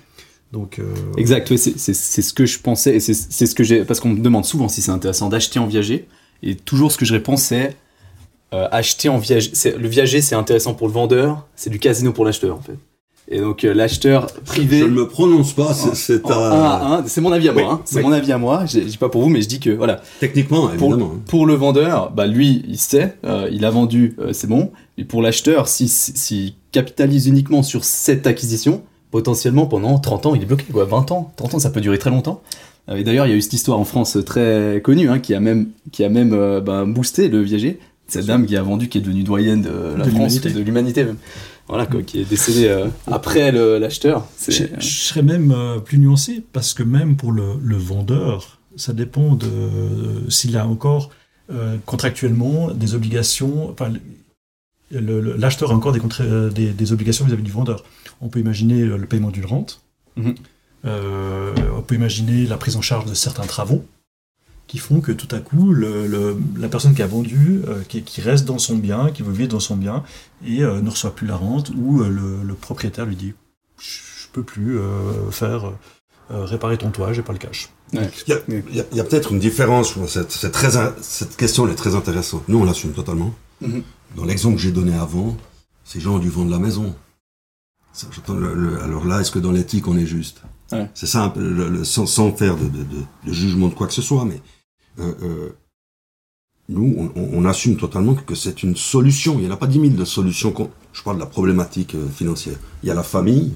Donc, 0.53 0.79
euh, 0.79 0.85
Exact, 1.17 1.57
c'est 1.57 1.95
ce 1.95 2.33
que 2.35 2.45
je 2.45 2.59
pensais, 2.59 2.97
et 2.97 3.01
c'est 3.01 3.15
c'est 3.15 3.47
ce 3.47 3.55
que 3.55 3.65
j'ai. 3.65 3.87
Parce 3.87 4.01
qu'on 4.01 4.11
me 4.11 4.21
demande 4.21 4.45
souvent 4.45 4.69
si 4.69 4.83
c'est 4.83 4.91
intéressant 4.91 5.31
d'acheter 5.31 5.59
en 5.59 5.67
viager, 5.67 6.07
et 6.43 6.55
toujours 6.57 6.93
ce 6.93 6.99
que 6.99 7.07
je 7.07 7.15
réponds, 7.15 7.39
c'est 7.39 7.75
euh, 8.53 8.69
acheter 8.71 9.09
en 9.09 9.19
viager. 9.19 9.51
Le 9.79 9.89
viager, 9.89 10.21
c'est 10.21 10.35
intéressant 10.35 10.75
pour 10.75 10.87
le 10.89 10.93
vendeur, 10.93 11.47
c'est 11.57 11.71
du 11.71 11.79
casino 11.79 12.13
pour 12.13 12.25
l'acheteur, 12.25 12.57
en 12.57 12.61
fait. 12.61 12.77
Et 13.29 13.39
donc, 13.41 13.65
euh, 13.65 13.73
l'acheteur 13.73 14.27
privé. 14.45 14.81
Je 14.81 14.85
ne 14.85 14.91
me 14.91 15.09
prononce 15.09 15.53
pas, 15.53 15.73
c'est- 15.73 16.21
un 16.29 17.05
c'est 17.07 17.21
mon 17.21 17.31
avis 17.33 17.49
à 17.49 17.53
moi, 17.53 17.63
Oui, 17.63 17.69
hein, 17.71 17.81
c'est 17.85 17.99
oui. 17.99 18.03
mon 18.03 18.13
avis 18.13 18.33
à 18.33 18.37
moi, 18.39 18.65
je 18.67 18.81
dis 18.81 18.97
pas 18.99 19.09
pour 19.09 19.23
vous, 19.23 19.29
mais 19.29 19.41
je 19.43 19.49
dis 19.49 19.61
que 19.61 19.71
voilà, 19.71 20.01
techniquement, 20.21 20.67
pour, 20.77 20.89
évidemment. 20.93 21.13
hein. 21.17 21.21
pour 21.29 21.47
le 21.47 21.55
vendeur, 21.55 22.11
bah 22.11 22.27
lui, 22.27 22.65
il 22.69 22.79
sait, 22.79 23.17
euh, 23.25 23.49
il 23.53 23.65
a 23.65 23.71
vendu, 23.71 24.17
euh, 24.19 24.33
c'est 24.33 24.49
bon. 24.49 24.73
Et 24.99 25.05
pour 25.05 25.23
l'acheteur, 25.23 25.69
s'il 25.69 25.89
si, 25.89 26.13
s'il 26.17 26.53
capitalise 26.73 27.27
uniquement 27.29 27.63
sur 27.63 27.85
cette 27.85 28.27
acquisition, 28.27 28.83
potentiellement 29.13 29.67
pendant 29.67 29.99
30 29.99 30.27
ans, 30.27 30.35
il 30.35 30.43
est 30.43 30.47
bloqué, 30.47 30.65
quoi. 30.73 30.85
20 30.85 31.13
ans, 31.13 31.33
30 31.37 31.55
ans, 31.55 31.59
ça 31.61 31.71
peut 31.71 31.81
durer 31.81 31.99
très 31.99 32.11
longtemps. 32.11 32.43
Et 32.93 33.05
d'ailleurs, 33.05 33.27
il 33.27 33.31
y 33.31 33.33
a 33.33 33.37
eu 33.37 33.41
cette 33.43 33.53
histoire 33.53 33.79
en 33.79 33.85
France 33.85 34.19
très 34.27 34.81
connue, 34.83 35.09
hein, 35.09 35.21
qui 35.21 35.33
a 35.35 35.41
même, 35.41 35.69
qui 35.93 36.03
a 36.03 36.09
même 36.09 36.31
bah, 36.61 36.85
boosté 36.85 37.29
le 37.29 37.41
viager. 37.41 37.79
Cette 38.13 38.27
dame 38.27 38.47
qui 38.47 38.57
a 38.57 38.63
vendu, 38.63 38.89
qui 38.89 38.99
est 38.99 39.01
devenue 39.01 39.23
doyenne 39.25 39.63
de 39.63 39.69
la 39.71 40.05
De 40.05 40.11
France, 40.11 40.13
l'humanité. 40.13 40.51
de 40.53 40.61
l'humanité 40.61 41.05
même. 41.05 41.17
Voilà, 41.69 41.87
quoi, 41.87 42.03
qui 42.03 42.21
est 42.21 42.25
décédée 42.29 42.67
euh, 42.69 42.87
après 43.07 43.53
le- 43.53 43.79
l'acheteur. 43.79 44.27
Je, 44.47 44.53
C'est- 44.53 44.81
je 44.81 44.87
serais 44.87 45.23
même 45.23 45.53
euh, 45.53 45.79
plus 45.79 45.99
nuancé 45.99 46.43
parce 46.53 46.75
que 46.75 46.83
même 46.83 47.17
pour 47.17 47.33
le, 47.33 47.55
le 47.63 47.77
vendeur, 47.77 48.59
ça 48.77 48.93
dépend 48.93 49.35
de 49.35 49.47
euh, 49.47 50.29
s'il 50.31 50.57
a 50.57 50.67
encore 50.67 51.11
euh, 51.51 51.77
contractuellement 51.87 52.71
des 52.73 52.95
obligations. 52.95 53.71
Enfin, 53.71 53.93
l'acheteur 54.91 55.71
a 55.73 55.75
encore 55.75 55.93
des, 55.93 56.01
contra- 56.01 56.25
euh, 56.25 56.51
des, 56.51 56.71
des 56.71 56.93
obligations 56.93 57.25
vis-à-vis 57.25 57.43
du 57.43 57.51
vendeur. 57.53 57.85
On 58.21 58.29
peut 58.29 58.41
imaginer 58.41 58.85
le, 58.85 58.99
paiement 59.07 59.31
d'une 59.31 59.47
rente. 59.47 59.81
Mhm. 60.17 60.35
Euh, 60.85 61.53
on 61.77 61.83
peut 61.83 61.95
imaginer 61.95 62.45
la 62.47 62.57
prise 62.57 62.77
en 62.77 62.83
charge 62.83 63.07
de 63.09 63.15
certains 63.15 63.47
travaux 63.47 63.85
qui 64.73 64.79
font 64.79 65.03
que 65.03 65.13
tout 65.13 65.29
à 65.37 65.39
coup, 65.39 65.71
le, 65.75 66.07
le- 66.07 66.35
la 66.57 66.67
personne 66.67 66.95
qui 66.95 67.03
a 67.03 67.07
vendu, 67.07 67.61
euh, 67.69 67.83
qui, 67.87 68.03
qui 68.03 68.23
reste 68.23 68.47
dans 68.47 68.57
son 68.57 68.79
bien, 68.79 69.11
qui 69.11 69.23
veut 69.23 69.31
vivre 69.31 69.51
dans 69.51 69.61
son 69.61 69.77
bien, 69.77 70.03
et 70.47 70.63
euh, 70.65 70.81
ne 70.81 70.89
reçoit 70.89 71.15
plus 71.15 71.27
la 71.27 71.37
rente, 71.37 71.71
ou 71.77 72.01
euh, 72.01 72.09
le, 72.09 72.43
le 72.43 72.55
propriétaire 72.55 73.05
lui 73.05 73.15
dit 73.15 73.35
Je 73.79 74.29
peux 74.33 74.43
plus 74.43 74.79
euh, 74.79 75.31
faire 75.31 75.67
euh, 76.31 76.47
réparer 76.47 76.79
ton 76.79 76.91
toit, 76.91 77.13
j'ai 77.13 77.21
pas 77.21 77.35
le 77.35 77.39
cash. 77.39 77.69
Ouais. 77.93 78.11
Il 78.27 78.97
y 78.97 79.01
a, 79.01 79.05
peut-être 79.05 79.33
une 79.33 79.41
différence. 79.41 79.93
c'est 80.07 80.51
très, 80.53 80.71
cette 81.03 81.37
question 81.37 81.67
elle 81.67 81.73
est 81.73 81.77
très 81.77 81.95
intéressante. 81.95 82.45
Nous, 82.49 82.59
on 82.59 82.65
l'assume 82.65 82.93
totalement. 82.93 83.35
Mhm. 83.61 83.83
Dans 84.17 84.25
l'exemple 84.25 84.57
que 84.57 84.63
j'ai 84.63 84.73
donné 84.73 84.95
avant, 84.95 85.37
ces 85.85 86.01
gens 86.01 86.15
ont 86.15 86.19
dû 86.19 86.31
vendre 86.31 86.51
la 86.51 86.59
maison. 86.59 86.95
Le- 88.31 88.55
le- 88.55 88.83
alors 88.83 89.05
là, 89.05 89.21
est-ce 89.21 89.31
que 89.31 89.39
dans 89.39 89.53
l'éthique, 89.53 89.87
on 89.87 89.99
est 89.99 90.07
juste? 90.07 90.41
Ouais. 90.73 90.89
C'est 90.95 91.07
ça, 91.07 91.25
un 91.25 91.29
peu, 91.29 91.41
le- 91.47 91.69
le- 91.69 91.85
sans, 91.85 92.07
sans 92.07 92.33
faire 92.33 92.57
de, 92.57 92.65
de- 92.65 92.85
de- 92.85 93.05
de 93.27 93.33
jugement 93.35 93.69
de 93.69 93.75
quoi 93.75 93.87
que 93.87 93.93
ce 93.93 94.01
soit, 94.01 94.25
mais 94.25 94.41
nous, 96.69 96.95
on, 96.99 97.21
on- 97.21 97.31
on 97.35 97.45
assume 97.45 97.77
totalement 97.77 98.15
que, 98.15 98.35
c'est 98.35 98.63
une 98.63 98.77
solution. 98.77 99.35
Il 99.39 99.45
n'y 99.45 99.49
en 99.51 99.55
a 99.55 99.57
pas 99.57 99.67
dix 99.67 99.79
mille 99.79 99.97
de 99.97 100.05
solutions. 100.05 100.55
Je 100.93 101.03
parle 101.03 101.17
de 101.17 101.21
la 101.23 101.27
problématique 101.27 101.95
euh, 101.95 102.09
financière. 102.09 102.57
Il 102.83 102.89
y 102.89 102.91
a 102.93 102.95
la 102.95 103.03
famille, 103.03 103.53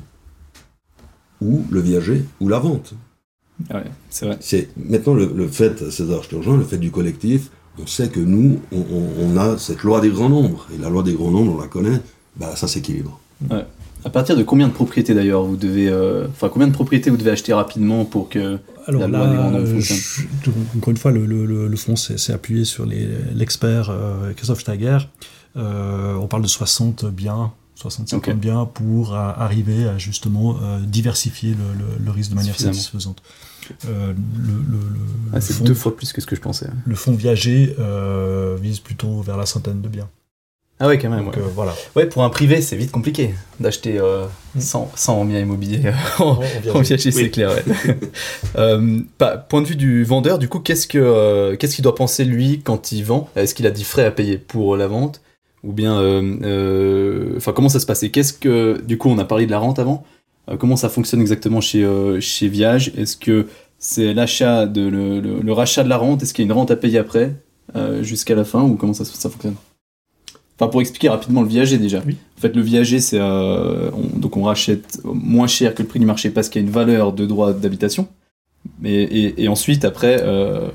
ou 1.40 1.64
le 1.70 1.80
viager, 1.80 2.24
ou 2.40 2.48
la 2.48 2.58
vente. 2.58 2.94
Ouais, 3.72 3.84
c'est 4.10 4.26
vrai. 4.26 4.36
C'est 4.40 4.68
maintenant 4.76 5.14
le, 5.14 5.32
le 5.34 5.48
fait, 5.48 5.90
César, 5.90 6.22
je 6.22 6.28
te 6.28 6.36
rejoins, 6.36 6.56
le 6.56 6.64
fait 6.64 6.78
du 6.78 6.90
collectif. 6.90 7.50
On 7.78 7.86
sait 7.86 8.08
que 8.08 8.20
nous, 8.20 8.60
on, 8.72 8.78
on- 8.78 9.12
on 9.34 9.36
a 9.36 9.58
cette 9.58 9.82
loi 9.82 10.00
des 10.00 10.10
grands 10.10 10.28
nombres, 10.30 10.66
et 10.74 10.78
la 10.78 10.88
loi 10.90 11.02
des 11.02 11.14
grands 11.14 11.30
nombres, 11.30 11.54
on 11.56 11.60
la 11.60 11.68
connaît. 11.68 12.00
Bah, 12.36 12.54
ça 12.56 12.68
s'équilibre. 12.68 13.18
À 14.06 14.10
partir 14.10 14.36
de 14.36 14.44
combien 14.44 14.68
de 14.68 14.72
propriétés 14.72 15.14
d'ailleurs 15.14 15.42
vous 15.42 15.56
devez, 15.56 15.88
euh, 15.88 16.28
enfin 16.28 16.48
combien 16.48 16.68
de 16.68 16.72
propriétés 16.72 17.10
vous 17.10 17.16
devez 17.16 17.32
acheter 17.32 17.52
rapidement 17.52 18.04
pour 18.04 18.28
que 18.28 18.58
Alors 18.86 19.00
La 19.00 19.08
loi 19.08 19.26
là, 19.26 19.50
euh, 19.58 19.66
fonctionne? 19.74 19.98
je- 19.98 20.22
donc, 20.48 20.54
encore 20.76 20.90
une 20.92 20.96
fois, 20.96 21.10
le, 21.10 21.26
le, 21.26 21.66
le, 21.66 21.76
fonds 21.76 21.96
s'est 21.96 22.32
appuyé 22.32 22.64
sur 22.64 22.86
l'expert 22.86 23.90
euh, 23.90 24.32
Christophe 24.34 24.60
Steiger. 24.60 24.98
Euh, 25.56 26.14
on 26.14 26.28
parle 26.28 26.42
de 26.44 26.46
60 26.48 27.06
biens, 27.06 27.52
60 27.74 28.08
50 28.10 28.34
Ok. 28.34 28.40
biens 28.40 28.64
pour 28.64 29.14
arriver 29.16 29.88
à 29.88 29.98
justement 29.98 30.56
diversifier 30.86 31.56
le, 31.98 32.10
risque 32.12 32.30
de 32.30 32.36
manière 32.36 32.58
satisfaisante. 32.58 33.20
Euh, 33.88 34.12
le, 34.38 34.52
le, 34.52 34.78
le, 34.78 35.00
ah, 35.32 35.40
c'est 35.40 35.64
deux 35.64 35.74
fois 35.74 35.96
plus 35.96 36.12
que 36.12 36.20
ce 36.20 36.26
que 36.26 36.36
je 36.36 36.40
pensais. 36.40 36.68
Le 36.84 36.94
fonds 36.94 37.16
viager 37.16 37.74
euh, 37.80 38.56
vise 38.62 38.78
plutôt 38.78 39.20
vers 39.22 39.36
la 39.36 39.46
centaine 39.46 39.80
de 39.80 39.88
biens. 39.88 40.08
Ah 40.78 40.88
ouais, 40.88 40.98
quand 40.98 41.08
même. 41.08 41.24
Donc, 41.24 41.38
euh, 41.38 41.42
voilà. 41.54 41.74
Ouais, 41.94 42.06
pour 42.06 42.22
un 42.22 42.28
privé, 42.28 42.60
c'est 42.60 42.76
vite 42.76 42.90
compliqué 42.90 43.34
d'acheter 43.60 43.98
euh, 43.98 44.26
100, 44.58 44.92
100 44.94 45.24
biens 45.24 45.40
immobiliers 45.40 45.80
en, 46.18 46.24
en 46.24 46.40
viager, 46.40 46.82
viager 46.82 47.10
c'est 47.10 47.30
clair. 47.30 47.50
Ouais. 47.50 47.98
euh, 48.58 49.00
pas, 49.16 49.38
point 49.38 49.62
de 49.62 49.66
vue 49.66 49.76
du 49.76 50.04
vendeur, 50.04 50.38
du 50.38 50.48
coup, 50.48 50.60
qu'est-ce 50.60 50.86
que 50.86 50.98
euh, 50.98 51.56
qu'est-ce 51.56 51.76
qu'il 51.76 51.82
doit 51.82 51.94
penser 51.94 52.24
lui 52.24 52.60
quand 52.62 52.92
il 52.92 53.04
vend? 53.04 53.30
Est-ce 53.36 53.54
qu'il 53.54 53.66
a 53.66 53.70
des 53.70 53.84
frais 53.84 54.04
à 54.04 54.10
payer 54.10 54.36
pour 54.36 54.76
la 54.76 54.86
vente? 54.86 55.22
Ou 55.64 55.72
bien, 55.72 55.98
euh, 55.98 57.34
enfin, 57.38 57.52
comment 57.52 57.70
ça 57.70 57.80
se 57.80 57.86
passe? 57.86 58.02
Et 58.02 58.10
qu'est-ce 58.10 58.34
que, 58.34 58.80
du 58.86 58.98
coup, 58.98 59.08
on 59.08 59.18
a 59.18 59.24
parlé 59.24 59.46
de 59.46 59.50
la 59.50 59.58
rente 59.58 59.78
avant. 59.78 60.04
Euh, 60.48 60.56
comment 60.56 60.76
ça 60.76 60.90
fonctionne 60.90 61.22
exactement 61.22 61.62
chez 61.62 61.88
chez 62.20 62.48
Viage? 62.48 62.92
Est-ce 62.98 63.16
que 63.16 63.46
c'est 63.78 64.12
l'achat 64.12 64.66
de 64.66 64.82
le, 64.82 65.20
le, 65.20 65.40
le, 65.40 65.52
rachat 65.52 65.84
de 65.84 65.88
la 65.88 65.96
rente? 65.96 66.22
Est-ce 66.22 66.34
qu'il 66.34 66.44
y 66.44 66.46
a 66.46 66.52
une 66.52 66.56
rente 66.56 66.70
à 66.70 66.76
payer 66.76 66.98
après 66.98 67.32
jusqu'à 68.02 68.34
la 68.34 68.44
fin? 68.44 68.62
Ou 68.62 68.76
comment 68.76 68.92
ça, 68.92 69.06
ça 69.06 69.30
fonctionne? 69.30 69.56
Enfin, 70.58 70.70
pour 70.70 70.80
expliquer 70.80 71.10
rapidement 71.10 71.42
le 71.42 71.48
viager 71.48 71.76
déjà. 71.76 72.02
Oui. 72.06 72.16
En 72.38 72.40
fait, 72.40 72.54
le 72.54 72.62
viager, 72.62 73.00
c'est 73.00 73.18
euh, 73.20 73.90
on, 73.92 74.18
donc 74.18 74.36
on 74.36 74.44
rachète 74.44 75.00
moins 75.04 75.46
cher 75.46 75.74
que 75.74 75.82
le 75.82 75.88
prix 75.88 76.00
du 76.00 76.06
marché 76.06 76.30
parce 76.30 76.48
qu'il 76.48 76.62
y 76.62 76.64
a 76.64 76.66
une 76.66 76.72
valeur 76.72 77.12
de 77.12 77.26
droit 77.26 77.52
d'habitation. 77.52 78.08
Et, 78.82 79.02
et, 79.02 79.44
et, 79.44 79.48
ensuite, 79.48 79.84
après, 79.84 80.18
euh, 80.22 80.68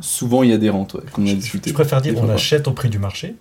souvent 0.00 0.42
il 0.42 0.50
y 0.50 0.52
a 0.52 0.58
des 0.58 0.70
rentes. 0.70 0.94
Ouais, 0.94 1.02
on 1.16 1.26
a 1.26 1.34
discuté. 1.34 1.70
Je 1.70 1.74
préfère 1.74 2.02
dire 2.02 2.14
on 2.16 2.28
achète 2.28 2.66
au 2.66 2.72
prix 2.72 2.88
du 2.88 2.98
marché. 2.98 3.36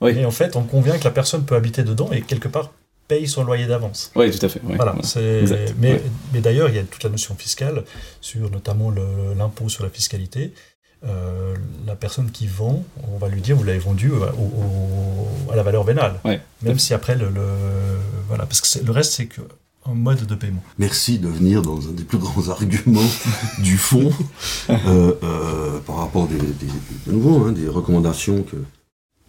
Oui. 0.00 0.12
Et 0.12 0.24
en 0.24 0.30
fait, 0.30 0.56
on 0.56 0.62
convient 0.62 0.96
que 0.98 1.04
la 1.04 1.10
personne 1.10 1.44
peut 1.44 1.56
habiter 1.56 1.82
dedans 1.82 2.10
et 2.12 2.22
quelque 2.22 2.48
part 2.48 2.72
paye 3.08 3.26
son 3.26 3.42
loyer 3.42 3.66
d'avance. 3.66 4.12
Oui, 4.14 4.30
tout 4.30 4.46
à 4.46 4.48
fait. 4.48 4.60
Voilà. 4.62 4.94
Mais, 5.78 6.00
mais 6.32 6.40
d'ailleurs, 6.40 6.68
il 6.68 6.76
y 6.76 6.78
a 6.78 6.84
toute 6.84 7.02
la 7.02 7.10
notion 7.10 7.34
fiscale 7.34 7.82
sur 8.20 8.48
notamment 8.50 8.92
l'impôt 9.36 9.68
sur 9.68 9.82
la 9.82 9.90
fiscalité. 9.90 10.52
Euh, 11.06 11.56
la 11.86 11.96
personne 11.96 12.30
qui 12.30 12.46
vend, 12.46 12.84
on 13.10 13.16
va 13.16 13.28
lui 13.28 13.40
dire 13.40 13.56
vous 13.56 13.64
l'avez 13.64 13.78
vendu 13.78 14.10
au, 14.10 14.22
au, 14.22 15.50
à 15.50 15.56
la 15.56 15.62
valeur 15.62 15.84
vénale. 15.84 16.20
Ouais. 16.24 16.40
Même 16.62 16.78
si 16.78 16.92
après 16.92 17.16
le, 17.16 17.30
le 17.30 17.46
voilà 18.28 18.44
parce 18.44 18.60
que 18.60 18.84
le 18.84 18.92
reste 18.92 19.12
c'est 19.12 19.26
que 19.26 19.40
un 19.86 19.94
mode 19.94 20.26
de 20.26 20.34
paiement. 20.34 20.62
Merci 20.78 21.18
de 21.18 21.28
venir 21.28 21.62
dans 21.62 21.88
un 21.88 21.92
des 21.92 22.04
plus 22.04 22.18
grands 22.18 22.48
arguments 22.50 23.00
du 23.60 23.78
fond 23.78 24.12
euh, 24.68 25.14
euh, 25.22 25.80
par 25.80 25.96
rapport 25.96 26.28
des, 26.28 26.36
des, 26.36 26.66
de 27.06 27.12
nouveau 27.12 27.44
hein, 27.44 27.52
des 27.52 27.66
recommandations 27.66 28.42
que 28.42 28.56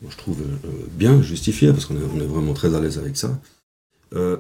moi, 0.02 0.12
je 0.12 0.18
trouve 0.18 0.42
euh, 0.42 0.70
bien 0.92 1.22
justifiées 1.22 1.72
parce 1.72 1.86
qu'on 1.86 1.96
est, 1.96 2.04
on 2.14 2.20
est, 2.20 2.26
vraiment 2.26 2.54
très 2.54 2.76
à 2.76 2.80
l'aise 2.80 2.98
avec 2.98 3.16
ça. 3.18 3.40
Euh, 4.14 4.38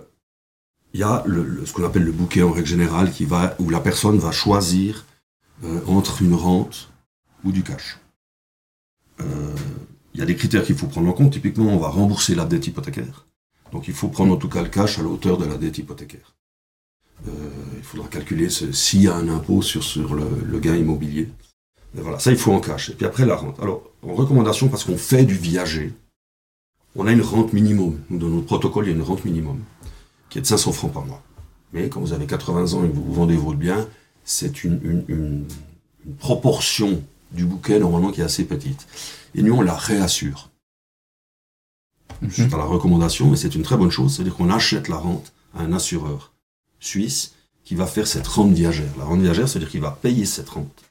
Il 0.94 1.00
y 1.00 1.04
a 1.04 1.24
le, 1.26 1.44
le, 1.44 1.65
ce 1.65 1.74
qu'on 1.74 1.86
appelle 1.86 2.04
le 2.04 2.12
bouquet 2.12 2.41
en 2.41 2.52
règle 2.52 2.67
générale 2.67 3.12
qui 3.12 3.26
va 3.26 3.56
où 3.60 3.70
la 3.70 3.80
personne 3.80 4.17
va 4.17 4.32
choisir 4.32 5.06
euh, 5.63 5.80
entre 5.88 6.22
une 6.22 6.34
rente 6.34 6.90
ou 7.43 7.51
du 7.51 7.63
cash. 7.63 7.99
Il 9.19 9.25
euh, 9.25 9.56
y 10.15 10.21
a 10.21 10.25
des 10.25 10.36
critères 10.36 10.63
qu'il 10.63 10.75
faut 10.75 10.88
prendre 10.88 11.10
en 11.10 11.13
compte. 11.13 11.34
Typiquement, 11.34 11.73
on 11.73 11.77
va 11.77 11.89
rembourser 11.89 12.36
la 12.36 12.45
dette 12.45 12.67
hypothécaire. 12.67 13.25
Donc 13.71 13.88
il 13.88 13.93
faut 13.93 14.10
prendre 14.10 14.34
en 14.34 14.38
tout 14.38 14.49
cas 14.49 14.62
le 14.62 14.69
cash 14.69 14.99
à 14.99 15.01
la 15.01 15.08
hauteur 15.08 15.38
de 15.38 15.45
la 15.45 15.58
dette 15.58 15.77
hypothécaire. 15.77 16.36
Euh, 17.27 17.32
il 17.77 17.84
faudra 17.84 18.08
calculer 18.08 18.49
s'il 18.49 19.04
y 19.04 19.08
a 19.08 19.15
un 19.15 19.30
impôt 19.30 19.62
sur, 19.62 20.15
le, 20.15 20.60
gain 20.60 20.75
immobilier. 20.75 21.30
Et 21.97 22.01
voilà, 22.01 22.19
ça 22.19 22.32
il 22.32 22.38
faut 22.38 22.51
en 22.51 22.60
cash. 22.60 22.89
Et 22.89 22.93
puis 22.93 23.06
après 23.06 23.25
la 23.25 23.36
rente. 23.36 23.60
Alors, 23.60 23.84
en 24.01 24.13
recommandation, 24.13 24.69
parce 24.69 24.84
qu'on 24.84 24.97
fait 24.97 25.23
du 25.23 25.36
viager, 25.36 25.93
on 26.95 27.08
a 27.08 27.12
une 27.12 27.21
rente 27.21 27.54
minimum. 27.54 27.99
Dans 28.10 28.27
notre 28.27 28.47
protocole, 28.47 28.86
il 28.86 28.89
y 28.89 28.91
a 28.91 28.95
une 28.95 29.01
rente 29.01 29.23
minimum 29.23 29.60
qui 30.30 30.39
est 30.39 30.41
de 30.41 30.47
500 30.47 30.71
francs 30.71 30.93
par 30.93 31.06
mois. 31.06 31.21
Mais 31.73 31.88
quand 31.89 32.01
vous 32.01 32.13
avez 32.13 32.25
80 32.25 32.73
ans 32.73 32.84
et 32.84 32.89
que 32.89 32.93
vous 32.93 33.13
vendez 33.13 33.36
votre 33.36 33.58
bien, 33.58 33.88
c'est 34.23 34.63
une 34.63 35.45
proportion 36.19 37.01
du 37.32 37.46
bouquet 37.46 37.80
normalement 37.80 38.12
qui 38.12 38.22
est 38.22 38.26
assez 38.26 38.46
petite. 38.46 38.88
Et 39.36 39.41
nous, 39.41 39.54
on 39.54 39.62
la 39.62 39.76
réassure. 39.76 40.50
Mm 42.22 42.28
-hmm. 42.28 42.32
Je 42.32 42.48
pas 42.48 42.58
la 42.58 42.65
recommandation, 42.76 43.30
mais 43.30 43.38
c'est 43.38 43.56
une 43.56 43.63
très 43.63 43.78
bonne 43.78 43.91
chose. 43.91 44.10
C'est-à-dire 44.13 44.36
qu'on 44.36 44.50
achète 44.50 44.88
la 44.88 44.98
rente 44.98 45.28
à 45.56 45.62
un 45.62 45.72
assureur 45.74 46.34
suisse 46.80 47.34
qui 47.65 47.76
va 47.76 47.86
faire 47.86 48.08
cette 48.08 48.28
rente 48.28 48.54
viagère. 48.54 48.94
La 48.98 49.06
rente 49.06 49.22
viagère, 49.22 49.48
c'est-à-dire 49.48 49.72
qu'il 49.74 49.82
va 49.82 49.98
payer 50.06 50.26
cette 50.26 50.50
rente 50.50 50.82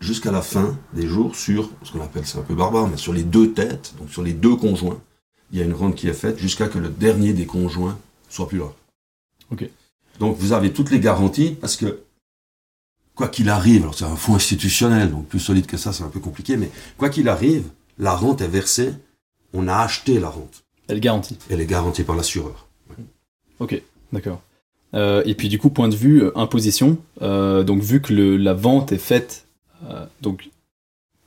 jusqu'à 0.00 0.32
la 0.32 0.42
fin 0.42 0.76
des 0.94 1.06
jours 1.06 1.36
sur 1.36 1.70
ce 1.82 1.92
qu'on 1.92 2.00
appelle, 2.00 2.26
c'est 2.26 2.38
un 2.38 2.42
peu 2.42 2.54
barbare, 2.54 2.88
mais 2.88 2.96
sur 2.96 3.12
les 3.12 3.22
deux 3.22 3.52
têtes, 3.52 3.94
donc 3.98 4.10
sur 4.10 4.22
les 4.22 4.32
deux 4.32 4.56
conjoints. 4.56 5.00
Il 5.52 5.58
y 5.58 5.62
a 5.62 5.64
une 5.64 5.74
rente 5.74 5.94
qui 5.94 6.08
est 6.08 6.14
faite 6.14 6.38
jusqu'à 6.38 6.68
que 6.68 6.78
le 6.78 6.88
dernier 6.88 7.32
des 7.32 7.46
conjoints 7.46 7.98
soit 8.28 8.48
plus 8.48 8.58
là. 8.58 8.72
Ok. 9.52 9.68
Donc 10.18 10.36
vous 10.36 10.52
avez 10.52 10.72
toutes 10.72 10.90
les 10.90 11.00
garanties 11.00 11.56
parce 11.60 11.76
que 11.76 12.00
quoi 13.20 13.28
qu'il 13.28 13.50
arrive, 13.50 13.82
alors 13.82 13.94
c'est 13.94 14.06
un 14.06 14.16
fonds 14.16 14.34
institutionnel, 14.34 15.10
donc 15.10 15.26
plus 15.26 15.40
solide 15.40 15.66
que 15.66 15.76
ça, 15.76 15.92
c'est 15.92 16.02
un 16.02 16.08
peu 16.08 16.20
compliqué, 16.20 16.56
mais 16.56 16.70
quoi 16.96 17.10
qu'il 17.10 17.28
arrive, 17.28 17.64
la 17.98 18.14
rente 18.14 18.40
est 18.40 18.48
versée, 18.48 18.94
on 19.52 19.68
a 19.68 19.76
acheté 19.76 20.18
la 20.18 20.30
rente. 20.30 20.64
Elle 20.88 20.96
est 20.96 21.00
garantie. 21.00 21.36
Elle 21.50 21.60
est 21.60 21.66
garantie 21.66 22.02
par 22.02 22.16
l'assureur. 22.16 22.66
Ouais. 22.88 23.04
Ok, 23.58 23.82
d'accord. 24.14 24.40
Euh, 24.94 25.22
et 25.26 25.34
puis 25.34 25.50
du 25.50 25.58
coup, 25.58 25.68
point 25.68 25.90
de 25.90 25.94
vue 25.94 26.22
euh, 26.22 26.32
imposition, 26.34 26.96
euh, 27.20 27.62
donc 27.62 27.82
vu 27.82 28.00
que 28.00 28.14
le, 28.14 28.38
la 28.38 28.54
vente 28.54 28.90
est 28.90 28.96
faite, 28.98 29.46
donc, 30.22 30.48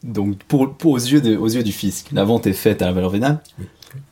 donc 0.01 0.38
pour, 0.45 0.73
pour 0.73 0.93
aux, 0.93 0.97
yeux 0.97 1.21
de, 1.21 1.38
aux 1.38 1.47
yeux 1.47 1.63
du 1.63 1.71
fisc, 1.71 2.08
la 2.12 2.23
vente 2.23 2.47
est 2.47 2.53
faite 2.53 2.82
à 2.82 2.88
la 2.88 2.91
valeur 2.91 3.12
vénale, 3.12 3.39
oui. 3.60 3.65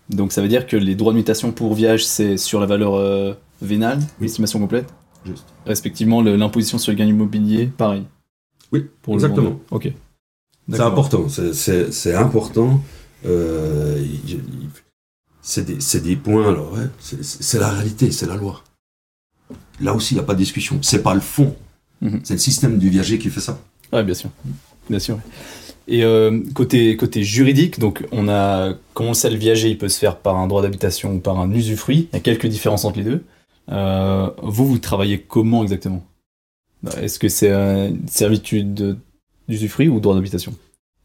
donc 0.10 0.34
ça 0.34 0.44
veut 0.44 0.48
dire 0.50 0.68
que 0.68 0.78
les 0.78 0.94
droits 0.94 1.14
de 1.14 1.18
mutation 1.18 1.52
pour 1.52 1.74
viage, 1.74 2.06
c'est 2.06 2.38
sur 2.38 2.60
la 2.60 2.68
valeur 2.68 3.36
vénale, 3.60 3.98
Oui. 4.00 4.06
l'estimation 4.28 4.60
complète? 4.60 4.88
Juste. 5.26 5.48
Respectivement 5.66 6.22
le- 6.22 6.36
l'imposition 6.36 6.78
sur 6.78 6.92
le 6.92 6.98
gain 6.98 7.06
immobilier, 7.06 7.68
pareil. 7.68 8.04
Oui, 8.72 8.86
Pour 9.02 9.16
le 9.16 9.20
exactement. 9.20 9.50
vendeur. 9.50 9.60
Ok. 9.72 9.92
C'est 10.72 10.80
important, 10.80 11.28
c'est- 11.30 12.14
important. 12.16 12.82
Euh, 13.26 14.04
c'est 15.42 16.04
des, 16.04 16.16
points, 16.16 16.48
alors, 16.48 16.74
ouais, 16.74 16.86
c'est 17.00 17.60
la 17.60 17.70
réalité, 17.70 18.12
c'est 18.12 18.28
la 18.28 18.36
loi. 18.36 18.64
Là 19.82 19.94
aussi, 19.96 20.14
il 20.14 20.18
n'y 20.18 20.24
a 20.24 20.26
pas 20.26 20.34
de 20.34 20.40
discussion. 20.40 20.80
C'est 20.82 21.02
pas 21.04 21.14
le 21.16 21.20
fond, 21.20 21.56
Mhm. 22.02 22.22
c'est 22.24 22.34
le 22.36 22.40
système 22.40 22.78
du 22.78 22.90
viager 22.90 23.18
qui 23.18 23.30
fait 23.30 23.40
ça. 23.42 23.60
Ouais, 23.92 24.04
bien 24.04 24.14
sûr. 24.14 24.30
Bien 24.90 25.00
sûr. 25.00 25.20
Et 25.88 26.04
euh, 26.04 26.40
côté, 26.54 26.96
côté 26.96 27.24
juridique, 27.24 27.80
donc 27.80 28.06
on 28.12 28.30
a, 28.30 28.74
comme 28.94 29.08
on 29.08 29.10
le 29.10 29.16
sait, 29.16 29.30
le 29.32 29.38
viager, 29.38 29.70
il 29.70 29.78
peut 29.78 29.90
se 29.90 29.98
faire 30.00 30.18
par 30.18 30.38
un 30.38 30.48
droit 30.48 30.62
d'habitation 30.62 31.16
ou 31.16 31.20
par 31.20 31.40
un 31.40 31.52
usufruit? 31.52 32.08
Il 32.12 32.16
y 32.16 32.18
a 32.18 32.22
quelques 32.22 32.46
différences 32.48 32.86
entre 32.86 33.00
les 33.00 33.04
deux. 33.04 33.24
Euh, 33.70 34.30
vous, 34.42 34.68
vous 34.68 34.78
travaillez 34.80 35.22
comment 35.22 35.64
exactement? 35.64 36.04
Est-ce 36.98 37.20
que 37.20 37.30
c'est 37.30 37.52
une 37.52 38.08
servitude 38.08 38.74
de- 38.74 38.98
d'usufruit 39.48 39.88
ou 39.88 40.00
droit 40.00 40.16
d'habitation? 40.16 40.54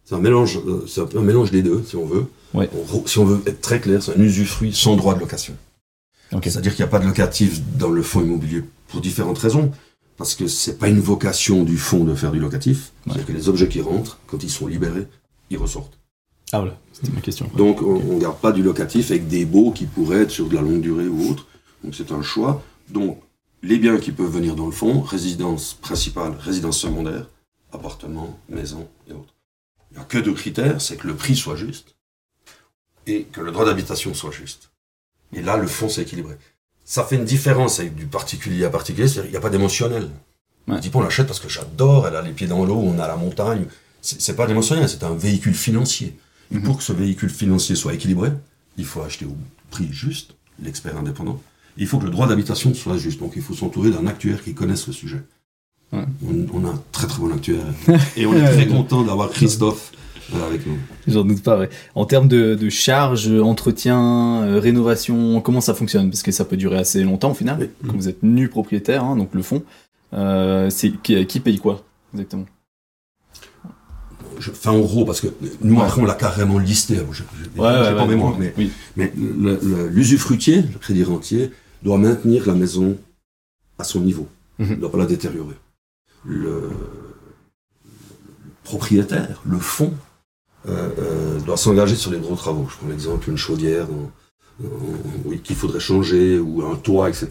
C'est 0.05 0.15
un 0.15 0.21
mélange, 0.21 0.59
euh, 0.67 0.85
c'est 0.87 1.15
un 1.17 1.21
mélange 1.21 1.51
des 1.51 1.63
deux, 1.63 1.83
si 1.85 1.97
on 1.97 2.07
veut. 2.07 2.27
Ouais. 2.55 2.71
On- 2.95 3.07
si 3.07 3.19
on 3.19 3.25
veut 3.25 3.43
être 3.47 3.61
très 3.61 3.81
clair, 3.81 4.03
c'est 4.03 4.17
un 4.17 4.21
usufruit 4.21 4.73
sans 4.73 4.97
droit 4.97 5.15
de 5.15 5.21
location. 5.21 5.55
C'est-à-dire 6.43 6.75
qu'il 6.75 6.85
n'y 6.85 6.89
a 6.89 6.91
pas 6.91 6.99
de 6.99 7.07
locatif 7.07 7.61
dans 7.79 7.91
le 7.91 8.03
fonds 8.03 8.21
immobilier 8.23 8.63
pour 8.89 9.01
différentes 9.01 9.39
raisons. 9.39 9.71
Parce 10.17 10.35
que 10.35 10.47
c'est 10.47 10.79
pas 10.79 10.89
une 10.89 10.99
vocation 10.99 11.63
du 11.63 11.77
fonds 11.77 12.05
de 12.05 12.15
faire 12.15 12.33
du 12.33 12.39
locatif. 12.41 12.91
C'est-à-dire 13.05 13.27
que 13.27 13.33
les 13.33 13.49
objets 13.51 13.69
qui 13.69 13.83
rentrent, 13.83 14.19
quand 14.27 14.43
ils 14.43 14.49
sont 14.51 14.67
libérés, 14.67 15.07
ils 15.51 15.59
ressortent. 15.59 15.99
Ah 16.53 16.61
voilà, 16.61 16.79
c'était 16.93 17.13
ma 17.13 17.21
question. 17.21 17.51
Donc 17.57 17.83
on 17.83 18.15
ne 18.15 18.19
garde 18.21 18.39
pas 18.39 18.53
du 18.53 18.63
locatif 18.63 19.11
avec 19.11 19.29
des 19.29 19.45
baux 19.45 19.73
qui 19.73 19.85
pourraient 19.85 20.23
être 20.23 20.31
sur 20.31 20.49
de 20.49 20.55
la 20.55 20.63
longue 20.63 20.81
durée 20.81 21.07
ou 21.07 21.31
autre. 21.31 21.47
Donc 21.87 21.95
c'est 21.95 22.11
un 22.13 22.21
choix. 22.23 22.63
Donc 22.89 23.21
les 23.63 23.79
biens 23.79 23.99
qui 23.99 24.11
peuvent 24.13 24.31
venir 24.31 24.57
dans 24.57 24.67
le 24.67 24.73
fonds, 24.73 25.01
résidence 25.01 25.75
principale, 25.75 26.33
résidence 26.39 26.79
secondaire, 26.79 27.29
appartement, 27.73 28.39
maison 28.49 28.89
et 29.09 29.13
autres. 29.13 29.35
Il 29.93 29.97
n'y 29.97 30.03
a 30.03 30.05
que 30.07 30.19
deux 30.19 30.35
critères, 30.35 30.81
c'est 30.81 30.97
que 30.97 31.07
le 31.07 31.15
prix 31.15 31.37
soit 31.37 31.57
juste 31.57 31.95
et 33.07 33.23
que 33.31 33.41
le 33.41 33.53
droit 33.53 33.65
d'habitation 33.65 34.13
soit 34.15 34.33
juste. 34.33 34.71
Et 35.33 35.41
là, 35.43 35.57
le 35.57 35.69
fonds 35.69 35.89
s'est 35.89 36.03
équilibré. 36.03 36.37
Ça 36.85 37.05
fait 37.05 37.15
une 37.17 37.25
différence 37.25 37.79
avec 37.79 37.95
du 37.95 38.07
particulier 38.07 38.65
à 38.65 38.71
particulier, 38.71 39.07
c'est-à-dire 39.07 39.25
qu'il 39.25 39.31
n'y 39.31 39.37
a 39.37 39.41
pas 39.41 39.51
d'émotionnel. 39.51 40.11
Ouais. 40.67 40.75
On 40.75 40.79
dit 40.79 40.91
on 40.93 41.01
l'achète 41.01 41.29
parce 41.29 41.39
que 41.39 41.49
j'adore, 41.49 42.09
elle 42.09 42.17
a 42.17 42.23
les 42.23 42.33
pieds 42.33 42.49
dans 42.49 42.65
l'eau, 42.65 42.79
on 42.79 42.99
a 42.99 43.07
la 43.07 43.17
montagne. 43.17 43.67
C'est 44.03 44.35
pas 44.37 44.47
d'émotionnel, 44.47 44.89
c'est 44.89 45.05
un 45.05 45.15
véhicule 45.15 45.55
financier. 45.55 46.17
Et 46.51 46.57
Mhm. 46.57 46.63
pour 46.65 46.79
que 46.79 46.83
ce 46.83 46.93
véhicule 46.93 47.31
financier 47.31 47.75
soit 47.77 47.95
équilibré, 47.95 48.31
il 48.77 48.85
faut 48.85 49.03
acheter 49.03 49.25
au 49.25 49.37
prix 49.71 49.89
juste, 49.93 50.35
l'expert 50.61 50.97
indépendant. 50.97 51.41
Il 51.79 51.87
faut 51.87 51.99
que 51.99 52.05
le 52.05 52.11
droit 52.11 52.27
d'habitation 52.27 52.73
soit 52.75 52.97
juste. 52.99 53.21
Donc 53.21 53.33
il 53.37 53.43
faut 53.43 53.55
s'entourer 53.55 53.91
d'un 53.91 54.07
actuaire 54.07 54.43
qui 54.43 54.55
connaisse 54.55 54.87
le 54.87 54.93
sujet. 54.93 55.23
Ouais. 55.93 56.05
On, 56.27 56.61
on 56.63 56.67
a 56.67 56.71
un 56.71 56.83
très 56.93 57.07
très 57.07 57.21
bon 57.21 57.33
actuaire. 57.33 57.63
Et 58.17 58.27
on 58.27 58.35
est 58.35 58.45
très 58.53 58.67
content 58.67 59.03
d'avoir 59.03 59.31
Christophe 59.31 59.93
euh, 60.35 60.47
avec 60.47 60.67
nous. 60.67 60.77
J'en 61.07 61.23
doute 61.25 61.43
pas, 61.43 61.59
ouais. 61.59 61.69
En 61.95 62.05
termes 62.07 62.27
de, 62.29 62.55
de 62.57 62.69
charges, 62.71 63.29
entretien, 63.31 64.43
euh, 64.43 64.59
rénovation, 64.59 65.41
comment 65.41 65.61
ça 65.61 65.75
fonctionne? 65.75 66.11
Parce 66.11 66.23
que 66.23 66.33
ça 66.33 66.45
peut 66.45 66.57
durer 66.57 66.79
assez 66.79 67.03
longtemps 67.05 67.31
au 67.31 67.35
final, 67.35 67.59
Oui. 67.61 67.69
quand 67.89 67.97
vous 67.97 68.09
êtes 68.09 68.23
nu 68.25 68.49
propriétaire, 68.49 69.05
hein, 69.05 69.17
donc 69.17 69.35
le 69.35 69.43
fonds. 69.43 69.63
Euh, 70.15 70.71
c'est 70.71 70.91
qui, 71.03 71.25
qui 71.27 71.41
paye 71.41 71.59
quoi 71.59 71.85
exactement? 72.15 72.47
Je 74.39 74.51
fais 74.51 74.69
en 74.69 74.81
gros 74.81 75.05
parce 75.07 75.21
que 75.21 75.29
nous 75.63 75.77
Ouais. 75.77 75.83
après 75.83 76.01
on 76.03 76.05
l'a 76.05 76.15
carrément 76.15 76.59
listé. 76.59 76.97
Je, 76.97 77.19
je, 77.19 77.23
j'ai 77.55 77.61
Ouais, 77.61 77.95
pas 77.95 78.07
mémoire, 78.07 78.37
mais 78.39 78.53
oui. 78.59 78.71
Mais 78.97 79.11
le- 79.17 79.59
le- 79.63 79.89
l'usufruitier, 79.89 80.57
le 80.63 80.79
crédit 80.79 81.05
rentier, 81.05 81.51
doit 81.87 81.99
maintenir 81.99 82.47
la 82.47 82.55
maison 82.55 82.99
à 83.79 83.85
son 83.85 84.01
niveau. 84.01 84.27
Il 84.59 84.71
ne 84.71 84.75
doit 84.75 84.91
pas 84.91 84.99
la 84.99 85.07
détériorer. 85.07 85.55
le, 86.25 86.71
propriétaire, 88.65 89.41
le 89.47 89.59
fonds, 89.59 89.95
euh, 90.69 90.91
euh, 90.99 91.41
doit 91.41 91.57
s'engager 91.57 91.95
sur 91.95 92.11
les 92.11 92.19
gros 92.19 92.35
travaux. 92.35 92.67
Je 92.69 92.77
prends 92.77 92.89
l'exemple 92.89 93.31
une 93.31 93.37
chaudière 93.37 93.87
oui, 95.27 95.41
qu'il 95.45 95.55
faudrait 95.55 95.81
changer, 95.81 96.39
ou 96.39 96.63
un 96.65 96.77
toit, 96.77 97.09
etc. 97.09 97.29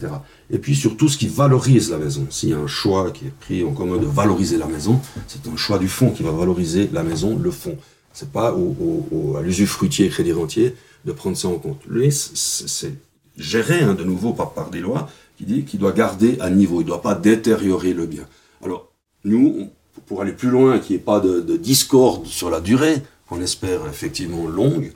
Et 0.48 0.58
puis 0.58 0.74
sur 0.74 0.96
tout 0.96 1.08
ce 1.08 1.18
qui 1.18 1.26
valorise 1.26 1.90
la 1.90 1.98
maison. 1.98 2.26
S'il 2.30 2.50
y 2.50 2.52
a 2.54 2.58
un 2.58 2.68
choix 2.68 3.10
qui 3.10 3.26
est 3.26 3.34
pris 3.38 3.64
en 3.64 3.72
commun 3.72 3.98
de 3.98 4.06
valoriser 4.06 4.56
la 4.56 4.66
maison, 4.66 5.00
c'est 5.26 5.46
un 5.48 5.56
choix 5.56 5.78
du 5.78 5.88
fonds 5.88 6.12
qui 6.12 6.22
va 6.22 6.30
valoriser 6.30 6.88
la 6.92 7.02
maison, 7.02 7.36
le 7.36 7.50
fonds. 7.50 7.76
C'est 8.12 8.30
pas 8.30 8.54
au, 8.54 9.36
à 9.36 9.42
l'usufruitier 9.42 10.08
crédit 10.08 10.32
rentier 10.32 10.74
de 11.04 11.12
prendre 11.12 11.36
ça 11.36 11.48
en 11.48 11.58
compte. 11.58 11.80
Lui, 11.88 12.10
c'est 12.12 12.94
géré 13.36 13.80
hein, 13.80 13.94
de 13.94 14.04
nouveau 14.04 14.32
par, 14.32 14.52
par 14.52 14.70
des 14.70 14.80
lois 14.80 15.08
qui 15.36 15.44
dit 15.44 15.64
qu'il 15.64 15.80
doit 15.80 15.92
garder 15.92 16.38
à 16.40 16.50
niveau, 16.50 16.80
il 16.80 16.84
ne 16.84 16.88
doit 16.88 17.02
pas 17.02 17.14
détériorer 17.14 17.92
le 17.92 18.06
bien. 18.06 18.26
Alors, 18.62 18.90
nous, 19.24 19.70
pour 20.06 20.22
aller 20.22 20.32
plus 20.32 20.50
loin, 20.50 20.78
qu'il 20.78 20.96
n'y 20.96 21.02
ait 21.02 21.04
pas 21.04 21.20
de, 21.20 21.56
discorde 21.56 22.26
sur 22.26 22.50
la 22.50 22.60
durée, 22.60 23.02
qu'on 23.28 23.40
espère 23.40 23.86
effectivement 23.86 24.46
longue, 24.46 24.92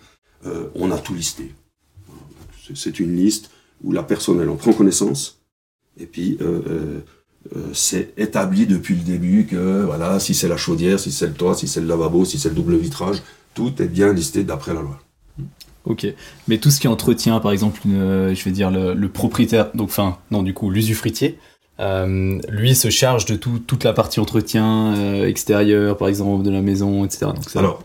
euh, 0.47 0.69
on 0.75 0.91
a 0.91 0.99
tout 0.99 1.15
listé. 1.15 1.53
C'est 2.75 3.01
une 3.01 3.17
liste 3.17 3.51
où 3.83 3.93
la 3.93 4.03
personne, 4.03 4.41
elle 4.41 4.49
en 4.49 4.57
prend 4.57 4.73
connaissance, 4.73 5.41
et 5.99 6.07
puis 6.07 6.39
euh, 6.41 7.03
euh, 7.57 7.71
c'est 7.73 8.13
établi 8.17 8.67
depuis 8.67 8.95
le 8.95 9.03
début 9.03 9.47
que, 9.47 9.83
voilà, 9.85 10.21
si 10.21 10.35
c'est 10.35 10.49
la 10.49 10.57
chaudière, 10.57 11.01
si 11.01 11.11
c'est 11.11 11.27
le 11.27 11.35
toit, 11.35 11.57
si 11.57 11.67
c'est 11.67 11.81
le 11.81 11.89
lavabo, 11.89 12.25
si 12.25 12.39
c'est 12.39 12.51
le 12.51 12.55
double 12.55 12.77
vitrage, 12.77 13.23
tout 13.55 13.83
est 13.83 13.89
bien 13.89 14.13
listé 14.13 14.45
d'après 14.45 14.73
la 14.73 14.83
loi. 14.83 15.01
Ok, 15.85 16.07
mais 16.47 16.59
tout 16.59 16.71
ce 16.71 16.79
qui 16.79 16.89
entretient, 16.89 17.41
par 17.41 17.53
exemple, 17.53 17.81
je 17.85 18.45
vais 18.45 18.51
dire 18.51 18.71
le, 18.71 19.09
propriétaire, 19.09 19.71
donc 19.75 19.89
enfin, 19.89 20.19
non, 20.31 20.43
du 20.43 20.53
coup, 20.53 20.71
l'usufruitier, 20.71 21.39
euh, 21.81 22.39
lui 22.51 22.75
se 22.75 22.91
charge 22.91 23.25
de 23.25 23.37
tout, 23.37 23.59
toute 23.59 23.85
la 23.85 23.95
partie 23.95 24.21
entretien 24.21 24.95
euh, 24.95 25.27
extérieur, 25.27 25.97
par 25.97 26.09
exemple, 26.09 26.45
de 26.45 26.51
la 26.51 26.61
maison, 26.61 27.07
etc. 27.07 27.27
Donc, 27.27 27.57
Alors, 27.57 27.83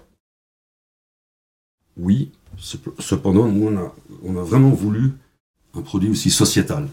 oui, 1.95 2.31
cependant, 2.99 3.47
nous, 3.47 3.67
on 3.67 3.77
a, 3.77 3.95
on 4.23 4.35
a 4.35 4.43
vraiment 4.43 4.71
voulu 4.71 5.13
un 5.73 5.81
produit 5.81 6.09
aussi 6.09 6.29
sociétal. 6.29 6.89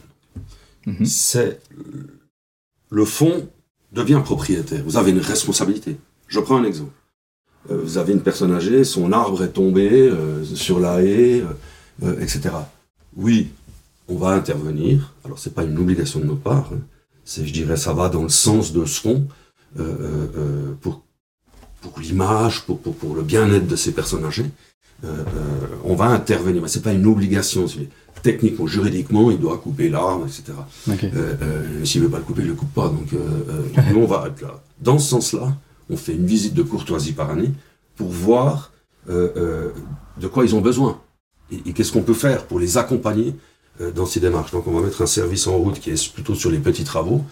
Mhm. 0.87 1.05
C'est 1.05 1.61
le 2.91 3.05
fonds 3.05 3.49
devient 3.91 4.21
propriétaire. 4.25 4.83
Vous 4.85 4.97
avez 4.97 5.11
une 5.11 5.19
responsabilité. 5.19 5.97
Je 6.29 6.39
prends 6.39 6.57
un 6.57 6.65
exemple. 6.65 6.93
Euh, 7.71 7.81
vous 7.83 7.99
avez 7.99 8.13
une 8.13 8.23
personne 8.23 8.53
âgée, 8.53 8.85
son 8.85 9.13
arbre 9.13 9.43
est 9.45 9.53
tombé 9.53 10.11
sur 10.55 10.81
la 10.81 11.03
haie, 11.03 11.43
etc. 12.21 12.51
Oui, 13.17 13.51
on 14.09 14.17
va 14.17 14.31
intervenir. 14.31 15.13
Alors 15.25 15.39
c'est 15.39 15.55
pas 15.55 15.65
une 15.65 15.79
obligation 15.79 16.21
de 16.21 16.25
notre 16.25 16.41
part. 16.41 16.71
Hein. 16.73 16.81
C'est, 17.25 17.47
je 17.47 17.53
dirais, 17.53 17.77
ça 17.77 17.93
va 17.93 18.09
dans 18.09 18.23
le 18.23 18.29
sens 18.29 18.73
de 18.73 18.85
ce 18.85 19.09
euh, 19.09 19.19
euh, 19.79 20.27
euh, 20.37 20.73
pour 20.81 21.03
pour 21.81 21.99
l'image, 21.99 22.63
pour, 22.65 22.79
pour, 22.79 22.95
pour 22.95 23.17
le 23.17 23.23
bien-être 23.23 23.67
de 23.67 23.75
ces 23.75 23.91
personnes 23.91 24.25
âgées. 24.25 24.47
on 25.85 25.97
va 25.97 26.05
intervenir, 26.05 26.63
mais 26.63 26.69
c'est 26.69 26.83
pas 26.83 26.93
une 26.93 27.07
obligation. 27.07 27.67
Techniquement, 28.23 28.69
juridiquement, 28.69 29.33
il 29.33 29.41
doit 29.41 29.59
couper 29.59 29.89
l'arbre, 29.89 30.27
etc. 30.27 30.57
Euh, 30.89 31.85
S'il 31.85 32.03
veut 32.03 32.09
pas 32.09 32.19
le 32.19 32.23
couper, 32.23 32.43
il 32.43 32.49
le 32.49 32.55
coupe 32.55 32.73
pas. 32.73 32.87
Donc, 32.87 33.09
nous, 33.93 33.99
on 33.99 34.07
va 34.07 34.29
être 34.29 34.43
là. 34.43 34.63
Dans 34.81 35.01
ce 35.01 35.09
sens-là, 35.11 35.57
on 35.93 35.97
fait 35.97 36.15
une 36.15 36.27
visite 36.27 36.55
de 36.55 36.63
courtoisie 36.63 37.13
par 37.13 37.31
année 37.31 37.51
pour 37.97 38.09
voir 38.09 38.73
de 39.07 40.29
quoi 40.31 40.45
ils 40.45 40.55
ont 40.55 40.61
besoin 40.61 41.01
et, 41.67 41.73
qu'est-ce 41.73 41.93
qu'on 41.93 42.03
peut 42.03 42.15
faire 42.15 42.47
pour 42.47 42.59
les 42.59 42.79
accompagner 42.79 43.35
euh, 43.81 43.91
dans 43.91 44.07
ces 44.07 44.21
démarches. 44.21 44.53
Donc 44.53 44.67
on 44.67 44.73
va 44.73 44.85
mettre 44.85 45.03
un 45.03 45.07
service 45.07 45.47
en 45.47 45.57
route 45.57 45.79
qui 45.79 45.91
est 45.91 46.13
plutôt 46.13 46.35
sur 46.35 46.51
les 46.51 46.59
petits 46.59 46.85
travaux. 46.85 47.25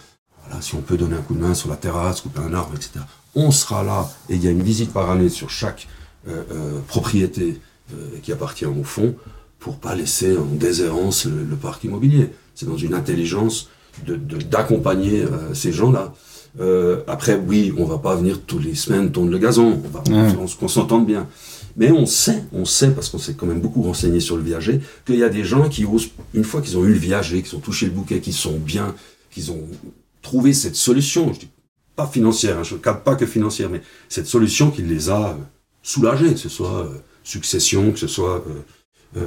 Voilà, 0.46 0.62
si 0.62 0.74
on 0.74 0.80
peut 0.80 0.96
donner 0.96 1.16
un 1.16 1.22
coup 1.22 1.34
de 1.34 1.40
main 1.40 1.54
sur 1.54 1.68
la 1.68 1.76
terrasse, 1.76 2.22
couper 2.22 2.40
un 2.40 2.54
arbre, 2.54 2.74
etc. 2.74 3.00
On 3.34 3.50
sera 3.50 3.82
là 3.82 4.08
et 4.28 4.36
il 4.36 4.44
y 4.44 4.48
a 4.48 4.50
une 4.50 4.62
visite 4.62 4.92
par 4.92 5.10
année 5.10 5.28
sur 5.28 5.50
chaque 5.50 5.88
euh, 6.28 6.42
euh, 6.52 6.80
propriété 6.86 7.60
qui 8.22 8.30
appartient 8.30 8.66
au 8.66 8.84
fond 8.84 9.16
pour 9.58 9.78
pas 9.78 9.96
laisser 9.96 10.38
en 10.38 10.44
déshérence 10.44 11.24
le, 11.24 11.56
parc 11.56 11.82
immobilier. 11.82 12.30
C'est 12.54 12.66
dans 12.66 12.76
une 12.76 12.94
intelligence 12.94 13.68
de 14.06 14.14
d'accompagner 14.14 15.24
ces 15.54 15.72
gens-là. 15.72 16.14
Après, 17.06 17.40
oui, 17.46 17.72
on 17.78 17.84
va 17.84 17.98
pas 17.98 18.16
venir 18.16 18.40
tous 18.46 18.58
les 18.58 18.74
semaines 18.74 19.12
tourner 19.12 19.30
le 19.30 19.38
gazon. 19.38 19.80
On 19.84 19.88
va, 19.88 20.32
qu'on 20.58 20.68
s'entende 20.68 21.06
bien. 21.06 21.28
Mais 21.76 21.90
on 21.92 22.06
sait, 22.06 22.42
on 22.52 22.64
sait, 22.64 22.90
parce 22.90 23.08
qu'on 23.08 23.18
s'est 23.18 23.34
quand 23.34 23.46
même 23.46 23.60
beaucoup 23.60 23.82
renseigné 23.82 24.20
sur 24.20 24.36
le 24.36 24.42
viager, 24.42 24.80
qu'il 25.06 25.16
y 25.16 25.24
a 25.24 25.28
des 25.28 25.44
gens 25.44 25.68
qui 25.68 25.84
osent, 25.84 26.10
une 26.34 26.44
fois 26.44 26.60
qu'ils 26.60 26.76
ont 26.76 26.84
eu 26.84 26.92
le 26.92 26.98
viager, 26.98 27.42
qu'ils 27.42 27.56
ont 27.56 27.60
touché 27.60 27.86
le 27.86 27.92
bouquet, 27.92 28.20
qu'ils 28.20 28.34
sont 28.34 28.58
bien, 28.58 28.94
qu'ils 29.30 29.50
ont 29.52 29.62
trouvé 30.22 30.52
cette 30.52 30.76
solution, 30.76 31.32
je 31.32 31.40
dis 31.40 31.48
pas 31.96 32.06
financière, 32.06 32.58
hein, 32.58 32.62
je 32.62 32.74
ne 32.74 32.80
cadre 32.80 33.00
pas 33.00 33.14
que 33.14 33.26
financière, 33.26 33.70
mais 33.70 33.82
cette 34.08 34.26
solution 34.26 34.70
qui 34.70 34.82
les 34.82 35.10
a 35.10 35.30
euh, 35.30 35.34
soulagés, 35.82 36.32
que 36.32 36.38
ce 36.38 36.48
soit 36.48 36.80
euh, 36.80 36.94
succession, 37.24 37.92
que 37.92 37.98
ce 37.98 38.08
soit 38.08 38.44
euh, 39.16 39.26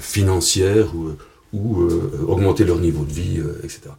financière 0.00 0.94
ou, 0.94 1.10
ou 1.52 1.82
augmenter 2.28 2.64
leur 2.64 2.78
niveau 2.78 3.04
de 3.04 3.12
vie, 3.12 3.40
etc. 3.62 3.90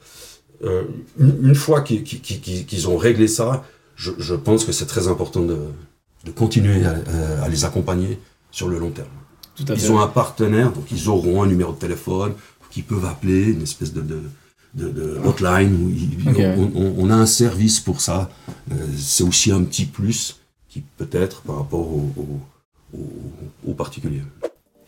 Une, 1.19 1.55
fois 1.55 1.81
qu'ils 1.81 2.87
ont 2.87 2.97
réglé 2.97 3.27
ça, 3.27 3.63
je, 3.95 4.11
je 4.17 4.33
pense 4.35 4.65
que 4.65 4.71
c'est 4.71 4.85
très 4.85 5.07
important 5.07 5.41
de, 5.41 5.57
de 6.25 6.31
continuer 6.31 6.83
à, 6.85 7.47
les 7.49 7.65
accompagner 7.65 8.19
sur 8.51 8.69
le 8.69 8.79
long 8.79 8.91
terme. 8.91 9.07
ils 9.59 9.91
ont 9.91 9.99
un 9.99 10.07
partenaire, 10.07 10.71
donc 10.71 10.85
ils 10.91 11.09
auront 11.09 11.43
un 11.43 11.47
numéro 11.47 11.73
de 11.73 11.79
téléphone 11.79 12.33
qu'ils 12.71 12.83
peuvent 12.83 13.05
appeler, 13.05 13.51
une 13.51 13.61
espèce 13.61 13.93
de, 13.93 14.01
de, 14.01 14.89
de, 14.89 15.19
hotline. 15.25 15.75
Où 15.75 16.71
on, 16.97 17.09
a 17.11 17.15
un 17.15 17.27
service 17.27 17.79
pour 17.79 18.01
ça. 18.01 18.31
Euh, 18.71 18.75
c'est 18.97 19.23
aussi 19.23 19.51
un 19.51 19.63
petit 19.63 19.85
plus 19.85 20.39
qui 20.69 20.83
peut-être 20.97 21.41
par 21.41 21.57
rapport 21.57 21.87
aux 22.93 23.73
particuliers. 23.73 24.23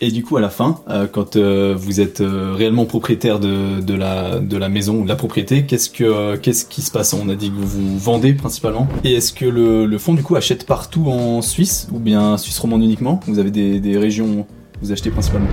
Et 0.01 0.11
du 0.11 0.23
coup, 0.23 0.35
à 0.35 0.41
la 0.41 0.49
fin, 0.49 0.81
euh, 0.89 1.07
quand 1.07 1.37
euh, 1.37 1.73
vous 1.77 2.01
êtes 2.01 2.19
euh, 2.19 2.53
réellement 2.53 2.85
propriétaire 2.85 3.39
de, 3.39 3.93
la, 3.93 4.39
de 4.39 4.57
la 4.57 4.67
maison 4.67 4.97
ou 4.97 5.03
de 5.03 5.07
la 5.07 5.15
propriété, 5.15 5.65
qu'est-ce 5.65 5.89
que 5.89 6.35
qu'est-ce 6.35 6.65
qui 6.65 6.81
se 6.81 6.91
passe? 6.91 7.13
On 7.13 7.29
a 7.29 7.35
dit 7.35 7.49
que 7.49 7.55
vous 7.55 7.97
vendez 7.97 8.33
principalement. 8.33 8.87
Et 9.05 9.13
est-ce 9.13 9.31
que 9.31 9.45
le, 9.45 9.85
le 9.85 9.97
fonds 9.97 10.13
du 10.13 10.23
coup 10.23 10.35
achète 10.35 10.65
partout 10.65 11.07
en 11.07 11.41
Suisse 11.41 11.87
ou 11.93 11.99
bien 11.99 12.37
Suisse 12.37 12.59
romande 12.59 12.83
uniquement? 12.83 13.21
Vous 13.25 13.39
avez 13.39 13.51
des, 13.51 13.79
des 13.79 13.97
régions 13.97 14.25
où 14.25 14.45
vous 14.81 14.91
achetez 14.91 15.11
principalement? 15.11 15.47